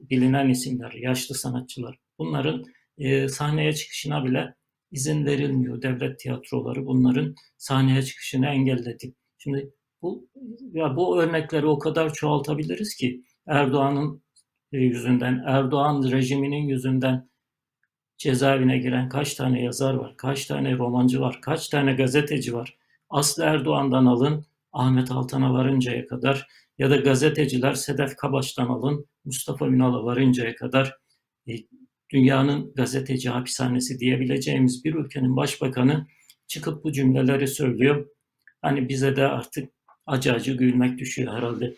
[0.09, 1.97] bilinen isimler, yaşlı sanatçılar.
[2.19, 2.65] Bunların
[2.97, 4.53] e, sahneye çıkışına bile
[4.91, 5.81] izin verilmiyor.
[5.81, 9.13] Devlet tiyatroları bunların sahneye çıkışını engelledi.
[9.37, 9.71] Şimdi
[10.01, 10.29] bu
[10.73, 14.23] ya bu örnekleri o kadar çoğaltabiliriz ki Erdoğan'ın
[14.73, 17.29] e, yüzünden, Erdoğan rejiminin yüzünden
[18.17, 22.77] cezaevine giren kaç tane yazar var, kaç tane romancı var, kaç tane gazeteci var.
[23.09, 26.47] Aslı Erdoğan'dan alın Ahmet Altan'a varıncaya kadar
[26.77, 30.97] ya da gazeteciler Sedef Kabaş'tan alın Mustafa Ünal'a varıncaya kadar
[31.47, 31.53] e,
[32.09, 36.07] dünyanın gazeteci hapishanesi diyebileceğimiz bir ülkenin başbakanı
[36.47, 38.07] çıkıp bu cümleleri söylüyor.
[38.61, 39.69] Hani bize de artık
[40.05, 41.73] acı acı gülmek düşüyor herhalde.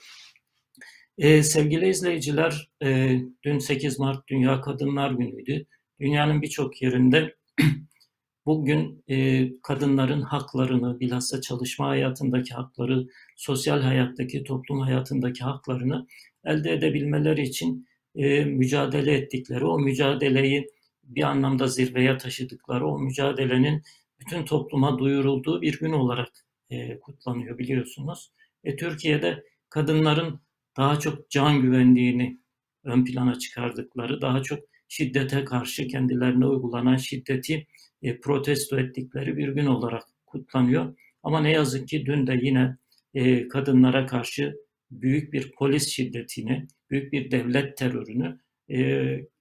[1.18, 5.66] Ee, sevgili izleyiciler, e, dün 8 Mart Dünya Kadınlar Günü'ydü.
[6.00, 7.36] Dünyanın birçok yerinde
[8.46, 16.08] bugün e, kadınların haklarını, bilhassa çalışma hayatındaki hakları, sosyal hayattaki, toplum hayatındaki haklarını
[16.46, 20.70] elde edebilmeleri için e, mücadele ettikleri, o mücadeleyi
[21.04, 23.84] bir anlamda zirveye taşıdıkları, o mücadelenin
[24.20, 26.30] bütün topluma duyurulduğu bir gün olarak
[26.70, 28.32] e, kutlanıyor biliyorsunuz.
[28.64, 30.42] E, Türkiye'de kadınların
[30.78, 32.40] daha çok can güvenliğini
[32.84, 37.68] ön plana çıkardıkları, daha çok şiddete karşı kendilerine uygulanan şiddeti
[38.02, 40.96] e, protesto ettikleri bir gün olarak kutlanıyor.
[41.24, 42.78] Ama ne yazık ki dün de yine
[43.14, 44.56] e, kadınlara karşı
[44.92, 48.40] büyük bir polis şiddetini, büyük bir devlet terörünü
[48.72, 48.80] e,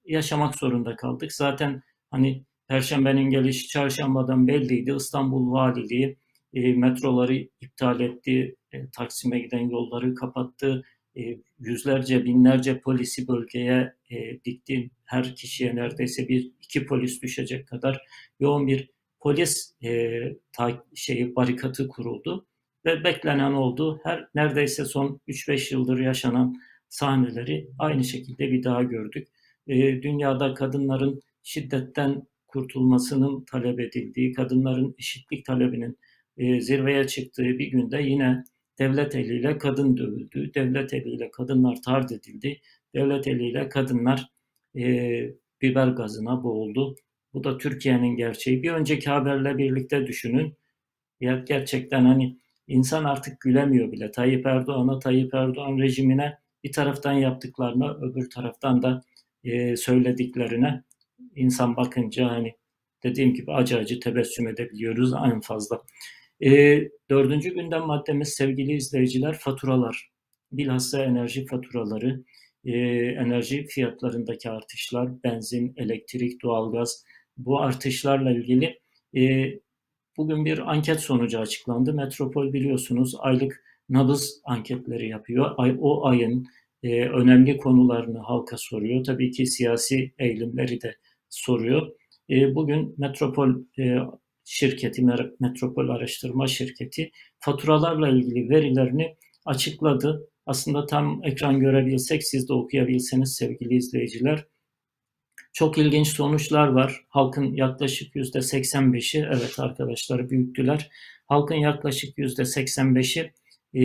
[0.05, 1.33] yaşamak zorunda kaldık.
[1.33, 1.81] Zaten
[2.11, 4.93] hani Perşembenin gelişi çarşambadan belliydi.
[4.97, 6.17] İstanbul Valiliği
[6.53, 10.83] e, metroları iptal etti, e, Taksim'e giden yolları kapattı,
[11.17, 14.89] e, yüzlerce binlerce polisi bölgeye e, dikti.
[15.05, 18.01] Her kişiye neredeyse bir iki polis düşecek kadar
[18.39, 20.19] yoğun bir polis e,
[20.51, 22.45] ta, şeyi barikatı kuruldu
[22.85, 24.01] ve beklenen oldu.
[24.03, 26.55] Her neredeyse son 3-5 yıldır yaşanan
[26.89, 29.27] sahneleri aynı şekilde bir daha gördük.
[29.67, 35.97] E, dünyada kadınların şiddetten kurtulmasının talep edildiği, kadınların eşitlik talebinin
[36.37, 38.43] e, zirveye çıktığı bir günde yine
[38.79, 42.61] devlet eliyle kadın dövüldü, devlet eliyle kadınlar tard edildi,
[42.95, 44.29] devlet eliyle kadınlar
[44.75, 44.83] e,
[45.61, 46.95] biber gazına boğuldu.
[47.33, 48.63] Bu da Türkiye'nin gerçeği.
[48.63, 50.53] Bir önceki haberle birlikte düşünün.
[51.21, 54.11] Ya gerçekten hani insan artık gülemiyor bile.
[54.11, 59.01] Tayyip Erdoğan'a, Tayyip Erdoğan rejimine bir taraftan yaptıklarına, öbür taraftan da
[59.43, 60.83] e, söylediklerine
[61.35, 62.55] insan bakınca hani
[63.03, 65.81] dediğim gibi acı acı tebessüm edebiliyoruz en fazla.
[66.41, 70.09] E, dördüncü gündem maddemiz sevgili izleyiciler faturalar.
[70.51, 72.23] Bilhassa enerji faturaları,
[72.65, 72.71] e,
[73.07, 77.03] enerji fiyatlarındaki artışlar, benzin, elektrik, doğalgaz
[77.37, 78.79] bu artışlarla ilgili
[79.17, 79.53] e,
[80.17, 81.93] bugün bir anket sonucu açıklandı.
[81.93, 85.51] Metropol biliyorsunuz aylık nabız anketleri yapıyor.
[85.57, 86.47] Ay, o ayın
[86.83, 89.03] e, önemli konularını halka soruyor.
[89.03, 90.95] Tabii ki siyasi eğilimleri de
[91.29, 91.91] soruyor.
[92.29, 93.49] E, bugün Metropol
[93.79, 93.97] e,
[94.45, 95.05] şirketi,
[95.39, 100.29] Metropol Araştırma Şirketi faturalarla ilgili verilerini açıkladı.
[100.45, 104.45] Aslında tam ekran görebilsek, siz de okuyabilseniz sevgili izleyiciler.
[105.53, 107.05] Çok ilginç sonuçlar var.
[107.09, 110.89] Halkın yaklaşık yüzde 85'i, evet arkadaşlar büyüttüler.
[111.27, 113.33] Halkın yaklaşık yüzde 85'i
[113.73, 113.81] e,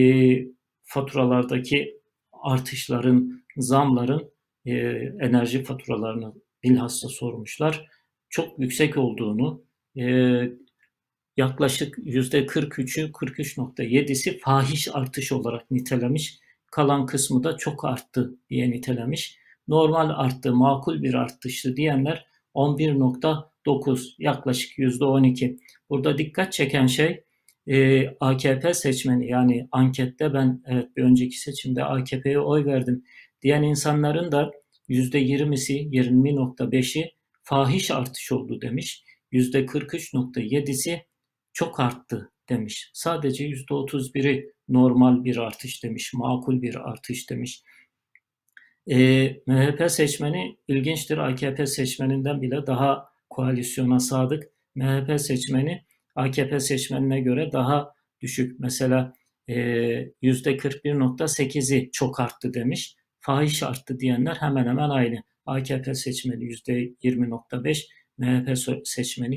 [0.83, 4.31] faturalardaki artışların, zamların
[4.65, 4.71] e,
[5.19, 7.87] enerji faturalarını bilhassa sormuşlar.
[8.29, 9.63] Çok yüksek olduğunu,
[9.97, 10.03] e,
[11.37, 16.39] yaklaşık %43'ü 43.7'si fahiş artış olarak nitelemiş.
[16.71, 19.37] Kalan kısmı da çok arttı diye nitelemiş.
[19.67, 25.59] Normal arttı, makul bir artıştı diyenler 11.9 yaklaşık %12.
[25.89, 27.23] Burada dikkat çeken şey
[27.67, 33.03] e, AKP seçmeni yani ankette ben evet bir önceki seçimde AKP'ye oy verdim
[33.41, 34.51] diyen insanların da
[34.89, 37.11] %20'si 20.5'i
[37.43, 39.03] fahiş artış oldu demiş.
[39.31, 41.01] %43.7'si
[41.53, 42.91] çok arttı demiş.
[42.93, 47.63] Sadece %31'i normal bir artış demiş, makul bir artış demiş.
[48.87, 51.17] E, MHP seçmeni ilginçtir.
[51.17, 54.43] AKP seçmeninden bile daha koalisyona sadık.
[54.75, 58.59] MHP seçmeni AKP seçmenine göre daha düşük.
[58.59, 59.13] Mesela
[59.47, 59.55] e,
[60.23, 62.95] %41.8'i çok arttı demiş.
[63.19, 65.23] Fahiş arttı diyenler hemen hemen aynı.
[65.45, 67.83] AKP seçmeni %20.5,
[68.17, 69.35] MHP seçmeni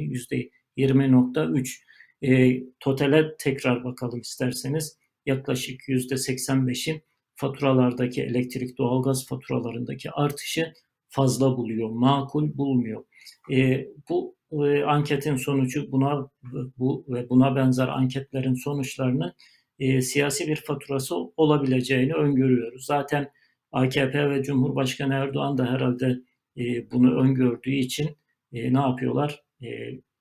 [0.77, 1.83] %20.3.
[2.23, 4.99] E, totale tekrar bakalım isterseniz.
[5.27, 7.03] Yaklaşık %85'in
[7.35, 10.73] faturalardaki elektrik, doğalgaz faturalarındaki artışı
[11.09, 13.05] fazla buluyor, makul bulmuyor.
[13.53, 16.31] E, bu e, anketin sonucu buna
[16.79, 19.33] bu ve buna benzer anketlerin sonuçlarının
[19.79, 22.87] e, siyasi bir faturası olabileceğini öngörüyoruz.
[22.87, 23.31] Zaten
[23.73, 26.19] AKP ve Cumhurbaşkanı Erdoğan da herhalde
[26.57, 28.17] e, bunu öngördüğü için
[28.53, 29.43] e, ne yapıyorlar?
[29.63, 29.69] E,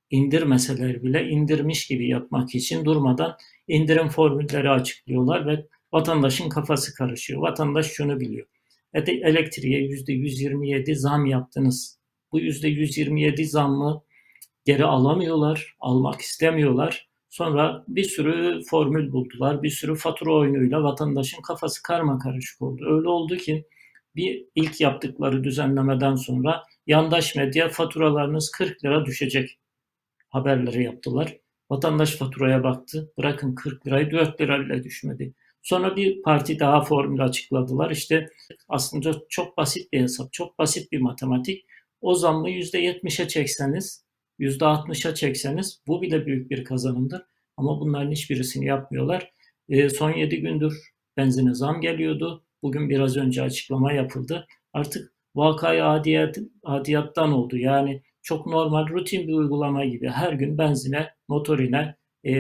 [0.09, 3.37] indirmeseler bile indirmiş gibi yapmak için durmadan
[3.67, 7.41] indirim formülleri açıklıyorlar ve vatandaşın kafası karışıyor.
[7.41, 8.47] Vatandaş şunu biliyor.
[8.93, 11.99] Elektriğe %127 zam yaptınız.
[12.31, 14.03] Bu %127 zammı
[14.67, 17.08] geri alamıyorlar, almak istemiyorlar.
[17.30, 22.86] Sonra bir sürü formül buldular, bir sürü fatura oyunuyla vatandaşın kafası karma karışık oldu.
[22.97, 23.65] Öyle oldu ki
[24.15, 29.60] bir ilk yaptıkları düzenlemeden sonra yandaş medya faturalarınız 40 lira düşecek
[30.30, 31.38] haberleri yaptılar.
[31.69, 33.13] Vatandaş faturaya baktı.
[33.17, 35.34] Bırakın 40 lirayı 4 lira bile düşmedi.
[35.62, 37.91] Sonra bir parti daha formül açıkladılar.
[37.91, 38.30] İşte
[38.69, 41.65] aslında çok basit bir hesap, çok basit bir matematik.
[42.01, 44.06] O zammı %70'e çekseniz,
[44.39, 47.21] %60'a çekseniz bu bile büyük bir kazanımdır.
[47.58, 49.32] Ama bunların hiçbirisini yapmıyorlar.
[49.69, 52.45] E, son 7 gündür benzine zam geliyordu.
[52.63, 54.47] Bugün biraz önce açıklama yapıldı.
[54.73, 57.58] Artık vakayı adiyat, adiyattan oldu.
[57.58, 62.34] Yani çok normal rutin bir uygulama gibi her gün benzine, motorine, e,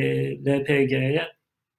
[0.45, 1.27] LPG'ye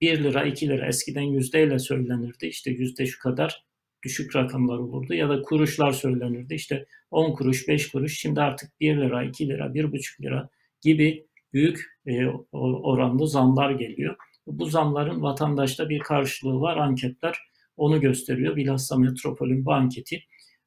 [0.01, 2.47] 1 lira 2 lira eskiden yüzdeyle söylenirdi.
[2.47, 3.68] İşte yüzde şu kadar
[4.05, 6.55] düşük rakamlar olurdu ya da kuruşlar söylenirdi.
[6.55, 10.49] İşte 10 kuruş 5 kuruş şimdi artık 1 lira 2 lira 1,5 lira
[10.81, 14.17] gibi büyük e, oranlı zamlar geliyor.
[14.47, 16.77] Bu zamların vatandaşta bir karşılığı var.
[16.77, 17.39] Anketler
[17.77, 18.57] onu gösteriyor.
[18.57, 20.25] Bilhassa Metropol'ün bu anketi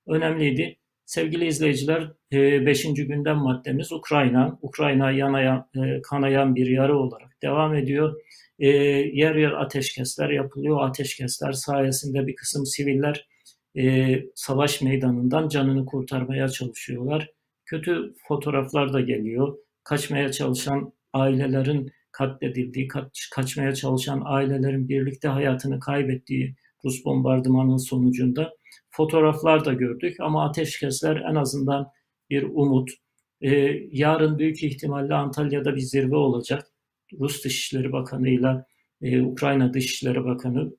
[0.08, 0.78] önemliydi.
[1.06, 2.86] Sevgili izleyiciler, 5.
[2.86, 4.60] E, gündem maddemiz Ukrayna.
[4.62, 8.22] Ukrayna yanayan, e, kanayan bir yara olarak devam ediyor.
[8.62, 8.68] E,
[9.14, 10.84] yer yer ateşkesler yapılıyor.
[10.84, 13.28] Ateşkesler sayesinde bir kısım siviller
[14.36, 17.30] savaş meydanından canını kurtarmaya çalışıyorlar.
[17.66, 19.58] Kötü fotoğraflar da geliyor.
[19.84, 28.54] Kaçmaya çalışan ailelerin katledildiği, kaç, kaçmaya çalışan ailelerin birlikte hayatını kaybettiği Rus bombardımanının sonucunda
[28.90, 31.92] fotoğraflar da gördük ama ateşkesler en azından
[32.30, 32.90] bir umut.
[33.42, 33.50] Ee,
[33.92, 36.71] yarın büyük ihtimalle Antalya'da bir zirve olacak.
[37.20, 38.66] Rus Dışişleri Bakanı ile
[39.22, 40.72] Ukrayna Dışişleri Bakanı,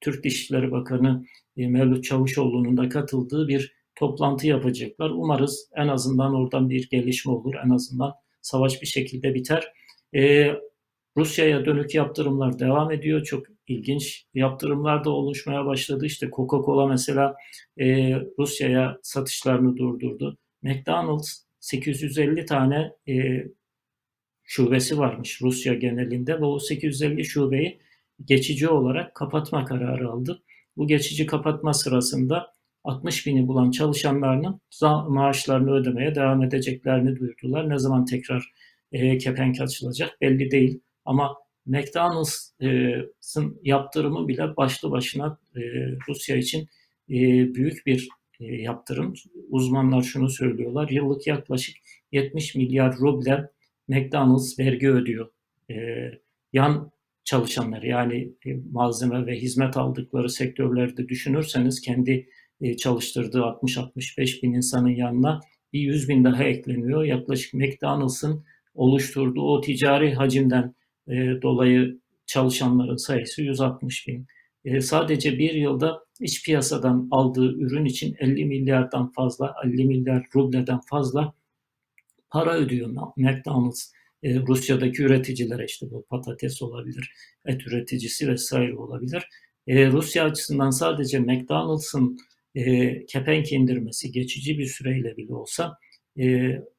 [0.00, 1.24] Türk Dışişleri Bakanı
[1.56, 5.10] e, Mevlüt Çavuşoğlu'nun da katıldığı bir toplantı yapacaklar.
[5.10, 7.54] Umarız en azından oradan bir gelişme olur.
[7.66, 9.72] En azından savaş bir şekilde biter.
[10.14, 10.50] E,
[11.16, 13.24] Rusya'ya dönük yaptırımlar devam ediyor.
[13.24, 16.06] Çok ilginç yaptırımlar da oluşmaya başladı.
[16.06, 17.34] İşte Coca-Cola mesela
[17.78, 20.38] e, Rusya'ya satışlarını durdurdu.
[20.62, 23.44] McDonald's 850 tane e,
[24.46, 27.78] şubesi varmış Rusya genelinde ve o 850 şubeyi
[28.24, 30.42] geçici olarak kapatma kararı aldı.
[30.76, 34.60] Bu geçici kapatma sırasında 60 bini bulan çalışanlarının
[35.08, 37.70] maaşlarını ödemeye devam edeceklerini duyurdular.
[37.70, 38.52] Ne zaman tekrar
[38.92, 40.80] e, kepenk açılacak belli değil.
[41.04, 45.60] Ama McDonald's'ın yaptırımı bile başlı başına e,
[46.08, 46.68] Rusya için
[47.10, 47.14] e,
[47.54, 48.08] büyük bir
[48.40, 49.14] e, yaptırım.
[49.48, 50.88] Uzmanlar şunu söylüyorlar.
[50.88, 51.76] Yıllık yaklaşık
[52.12, 53.50] 70 milyar ruble
[53.88, 55.30] McDonald's vergi ödüyor.
[56.52, 56.90] Yan
[57.24, 58.32] çalışanlar yani
[58.72, 62.28] malzeme ve hizmet aldıkları sektörlerde düşünürseniz kendi
[62.78, 65.40] çalıştırdığı 60-65 bin insanın yanına
[65.72, 67.04] bir 100 bin daha ekleniyor.
[67.04, 68.44] Yaklaşık McDonald's'ın
[68.74, 70.74] oluşturduğu o ticari hacimden
[71.08, 74.26] e, dolayı çalışanların sayısı 160 bin.
[74.64, 80.80] E, sadece bir yılda iç piyasadan aldığı ürün için 50 milyardan fazla, 50 milyar rubleden
[80.80, 81.34] fazla
[82.36, 83.92] para ödüyor McDonald's.
[84.22, 87.12] E, Rusya'daki üreticilere işte bu patates olabilir,
[87.46, 89.28] et üreticisi vesaire olabilir.
[89.66, 92.18] E, Rusya açısından sadece McDonald's'ın
[92.54, 95.78] e, kepenk indirmesi geçici bir süreyle bile olsa
[96.18, 96.24] e,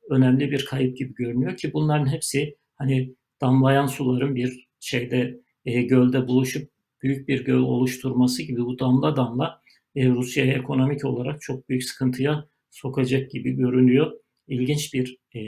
[0.09, 6.27] önemli bir kayıp gibi görünüyor ki bunların hepsi hani damlayan suların bir şeyde e, gölde
[6.27, 6.69] buluşup
[7.03, 9.61] büyük bir göl oluşturması gibi bu damla damla
[9.95, 14.11] e, Rusya'yı ekonomik olarak çok büyük sıkıntıya sokacak gibi görünüyor.
[14.47, 15.41] İlginç bir e,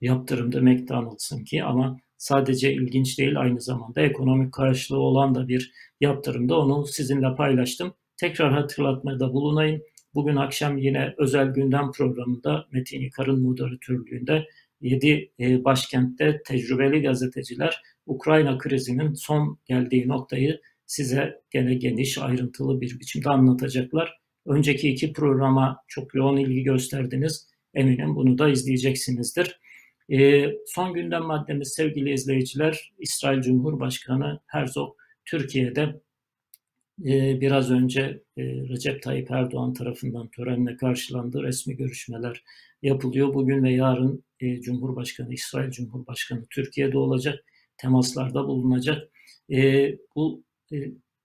[0.00, 6.58] yaptırımda McDonald's'ın ki ama sadece ilginç değil aynı zamanda ekonomik karşılığı olan da bir yaptırımda
[6.58, 7.94] onu sizinle paylaştım.
[8.16, 9.82] Tekrar hatırlatmada bulunayım.
[10.14, 14.48] Bugün akşam yine özel gündem programında Metin Yıkar'ın moderatörlüğünde
[14.80, 23.00] 7 e, başkentte tecrübeli gazeteciler Ukrayna krizinin son geldiği noktayı size gene geniş ayrıntılı bir
[23.00, 24.18] biçimde anlatacaklar.
[24.46, 27.53] Önceki iki programa çok yoğun ilgi gösterdiniz.
[27.74, 29.60] Eminim bunu da izleyeceksinizdir.
[30.12, 36.00] E, son gündem maddemiz sevgili izleyiciler, İsrail Cumhurbaşkanı Herzog Türkiye'de
[37.04, 41.42] e, biraz önce e, Recep Tayyip Erdoğan tarafından törenle karşılandı.
[41.42, 42.44] Resmi görüşmeler
[42.82, 43.34] yapılıyor.
[43.34, 47.44] Bugün ve yarın e, Cumhurbaşkanı, İsrail Cumhurbaşkanı Türkiye'de olacak.
[47.76, 49.08] Temaslarda bulunacak.
[49.50, 50.76] E, bu e,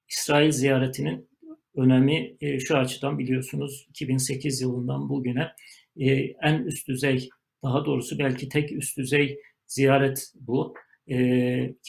[0.09, 1.29] İsrail ziyaretinin
[1.75, 5.51] önemi e, şu açıdan biliyorsunuz 2008 yılından bugüne
[5.99, 7.29] e, en üst düzey,
[7.63, 10.73] daha doğrusu belki tek üst düzey ziyaret bu.
[11.07, 11.15] E,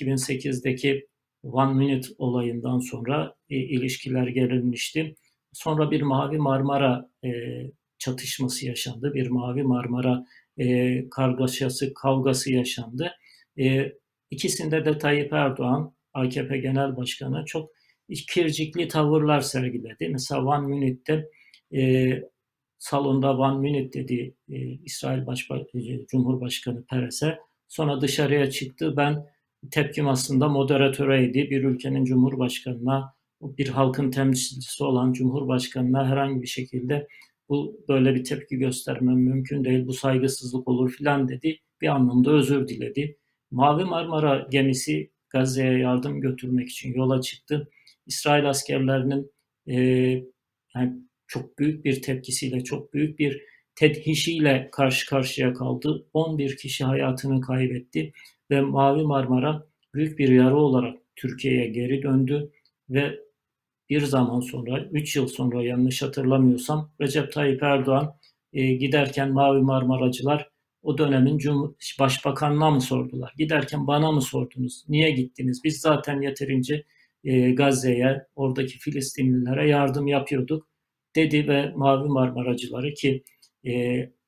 [0.01, 1.07] 2008'deki
[1.43, 5.15] One Minute olayından sonra e, ilişkiler gerilmişti.
[5.53, 7.31] Sonra bir Mavi Marmara e,
[7.99, 9.15] çatışması yaşandı.
[9.15, 10.25] Bir Mavi Marmara
[10.59, 13.13] e, kargaşası, kavgası yaşandı.
[13.59, 13.93] E,
[14.31, 17.71] ikisinde de Tayyip Erdoğan, AKP Genel Başkanı çok
[18.29, 20.09] kircikli tavırlar sergiledi.
[20.09, 21.31] Mesela One Minute'de
[21.81, 22.13] e,
[22.81, 27.39] salonda One Minute dedi e, İsrail Başba e, Cumhurbaşkanı Peres'e.
[27.69, 28.95] Sonra dışarıya çıktı.
[28.97, 29.27] Ben
[29.71, 31.51] tepkim aslında moderatöreydi.
[31.51, 37.09] Bir ülkenin cumhurbaşkanına bir halkın temsilcisi olan Cumhurbaşkanı'na herhangi bir şekilde
[37.49, 41.59] bu böyle bir tepki göstermem mümkün değil, bu saygısızlık olur filan dedi.
[41.81, 43.17] Bir anlamda özür diledi.
[43.51, 47.71] Mavi Marmara gemisi Gazze'ye yardım götürmek için yola çıktı.
[48.07, 49.33] İsrail askerlerinin
[49.67, 49.77] e,
[50.75, 53.43] yani çok büyük bir tepkisiyle, çok büyük bir
[53.75, 56.07] tedhişiyle karşı karşıya kaldı.
[56.13, 58.13] 11 kişi hayatını kaybetti
[58.51, 62.51] ve Mavi Marmara büyük bir yara olarak Türkiye'ye geri döndü
[62.91, 63.19] ve
[63.91, 68.17] bir zaman sonra, 3 yıl sonra yanlış hatırlamıyorsam Recep Tayyip Erdoğan
[68.53, 70.51] e, giderken Mavi Marmaracılar
[70.83, 73.35] o dönemin Cum Başbakanına mı sordular?
[73.39, 74.85] Giderken bana mı sordunuz?
[74.89, 75.61] Niye gittiniz?
[75.65, 76.85] Biz zaten yeterince
[77.25, 80.70] e, Gazze'ye, oradaki Filistinlilere yardım yapıyorduk
[81.17, 83.25] dedi ve Mavi Marmaracıları ki
[83.67, 83.73] e,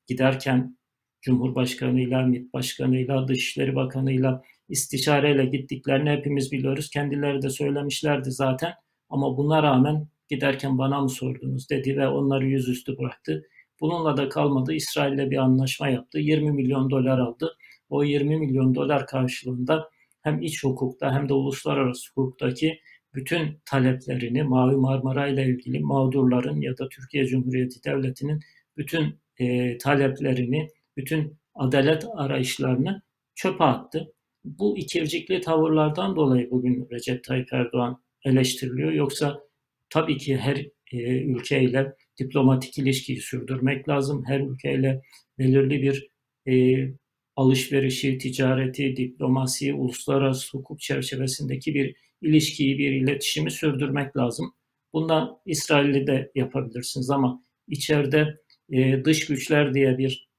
[0.07, 0.77] giderken
[1.21, 6.89] Cumhurbaşkanıyla, MİT Başkanıyla, Dışişleri Bakanıyla istişareyle gittiklerini hepimiz biliyoruz.
[6.89, 8.73] Kendileri de söylemişlerdi zaten.
[9.09, 13.43] Ama buna rağmen giderken bana mı sordunuz dedi ve onları yüzüstü bıraktı.
[13.81, 14.73] Bununla da kalmadı.
[14.73, 16.19] İsrail'le bir anlaşma yaptı.
[16.19, 17.57] 20 milyon dolar aldı.
[17.89, 19.89] O 20 milyon dolar karşılığında
[20.21, 22.79] hem iç hukukta hem de uluslararası hukuktaki
[23.15, 28.39] bütün taleplerini Mavi Marmara ile ilgili mağdurların ya da Türkiye Cumhuriyeti Devleti'nin
[28.77, 33.01] bütün e, taleplerini, bütün adalet arayışlarını
[33.35, 34.13] çöpe attı.
[34.45, 38.91] Bu ikircikli tavırlardan dolayı bugün Recep Tayyip Erdoğan eleştiriliyor.
[38.91, 39.39] Yoksa
[39.89, 40.57] tabii ki her
[40.91, 44.23] e, ülkeyle diplomatik ilişkiyi sürdürmek lazım.
[44.27, 45.01] Her ülkeyle
[45.39, 46.07] belirli bir
[46.47, 46.53] e,
[47.35, 54.53] alışverişi, ticareti, diplomasi, uluslararası hukuk çerçevesindeki bir ilişkiyi, bir iletişimi sürdürmek lazım.
[54.93, 58.37] Bundan İsrail'le de yapabilirsiniz ama içeride
[58.71, 60.29] e, dış güçler diye bir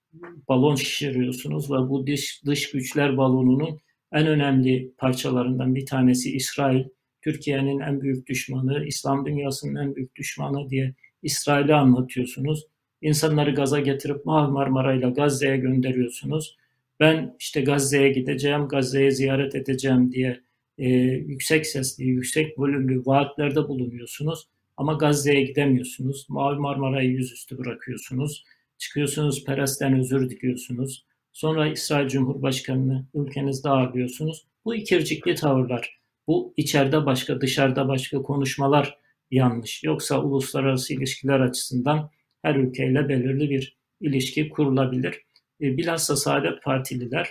[0.48, 3.80] balon şişiriyorsunuz ve bu dış, dış güçler balonunun
[4.12, 6.84] en önemli parçalarından bir tanesi İsrail.
[7.22, 12.66] Türkiye'nin en büyük düşmanı, İslam dünyasının en büyük düşmanı diye İsrail'i anlatıyorsunuz.
[13.02, 16.56] İnsanları gaza getirip Marmara ile Gazze'ye gönderiyorsunuz.
[17.00, 20.40] Ben işte Gazze'ye gideceğim, Gazze'ye ziyaret edeceğim diye
[20.78, 20.88] e,
[21.26, 24.48] yüksek sesli, yüksek volümlü vaatlerde bulunuyorsunuz.
[24.76, 26.26] Ama Gazze'ye gidemiyorsunuz.
[26.28, 28.44] Mavi Marmara'yı yüzüstü bırakıyorsunuz.
[28.78, 31.06] Çıkıyorsunuz Peres'ten özür diliyorsunuz.
[31.32, 34.46] Sonra İsrail Cumhurbaşkanı'nı ülkenizde ağırlıyorsunuz.
[34.64, 38.98] Bu ikircikli tavırlar, bu içeride başka dışarıda başka konuşmalar
[39.30, 39.84] yanlış.
[39.84, 42.10] Yoksa uluslararası ilişkiler açısından
[42.42, 45.22] her ülkeyle belirli bir ilişki kurulabilir.
[45.60, 47.30] E, bilhassa Saadet Partililer,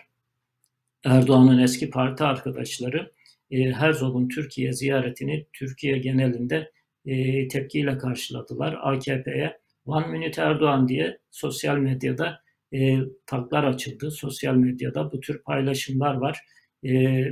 [1.05, 3.11] Erdoğan'ın eski parti arkadaşları
[3.53, 6.71] e, Herzog'un Türkiye ziyaretini Türkiye genelinde
[7.05, 8.79] e, tepkiyle karşıladılar.
[8.81, 12.39] AKP'ye One Minute Erdoğan diye sosyal medyada
[12.73, 14.11] e, taklar açıldı.
[14.11, 16.39] Sosyal medyada bu tür paylaşımlar var.
[16.85, 17.23] E,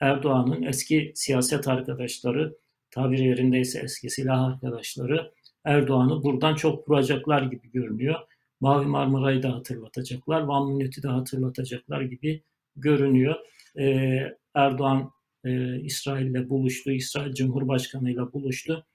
[0.00, 2.56] Erdoğan'ın eski siyaset arkadaşları,
[2.90, 5.32] tabiri yerindeyse eski silah arkadaşları
[5.64, 8.16] Erdoğan'ı buradan çok vuracaklar gibi görünüyor.
[8.60, 12.42] Mavi Marmara'yı da hatırlatacaklar, Van Minute'i de hatırlatacaklar gibi
[12.76, 13.34] görünüyor.
[13.78, 15.10] Ee, Erdoğan
[15.44, 18.86] e, İsrail'le buluştu, İsrail Cumhurbaşkanı ile buluştu.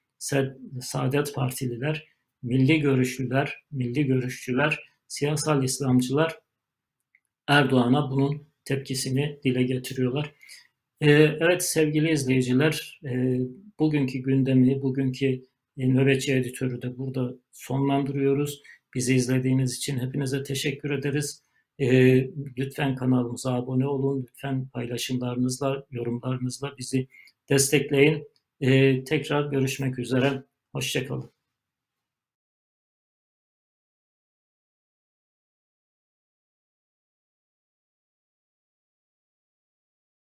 [0.81, 2.07] Saadet Partililer,
[2.43, 6.39] milli görüşlüler, milli görüşçüler, siyasal İslamcılar
[7.47, 10.33] Erdoğan'a bunun tepkisini dile getiriyorlar.
[11.01, 13.37] Ee, evet sevgili izleyiciler, e,
[13.79, 15.41] bugünkü gündemi, bugünkü
[15.77, 18.61] nöbetçi editörü de burada sonlandırıyoruz.
[18.95, 21.43] Bizi izlediğiniz için hepinize teşekkür ederiz.
[21.83, 24.25] E, lütfen kanalımıza abone olun.
[24.27, 27.07] Lütfen paylaşımlarınızla, yorumlarınızla bizi
[27.49, 28.27] destekleyin.
[28.61, 30.43] E, tekrar görüşmek üzere.
[30.73, 31.32] Hoşçakalın.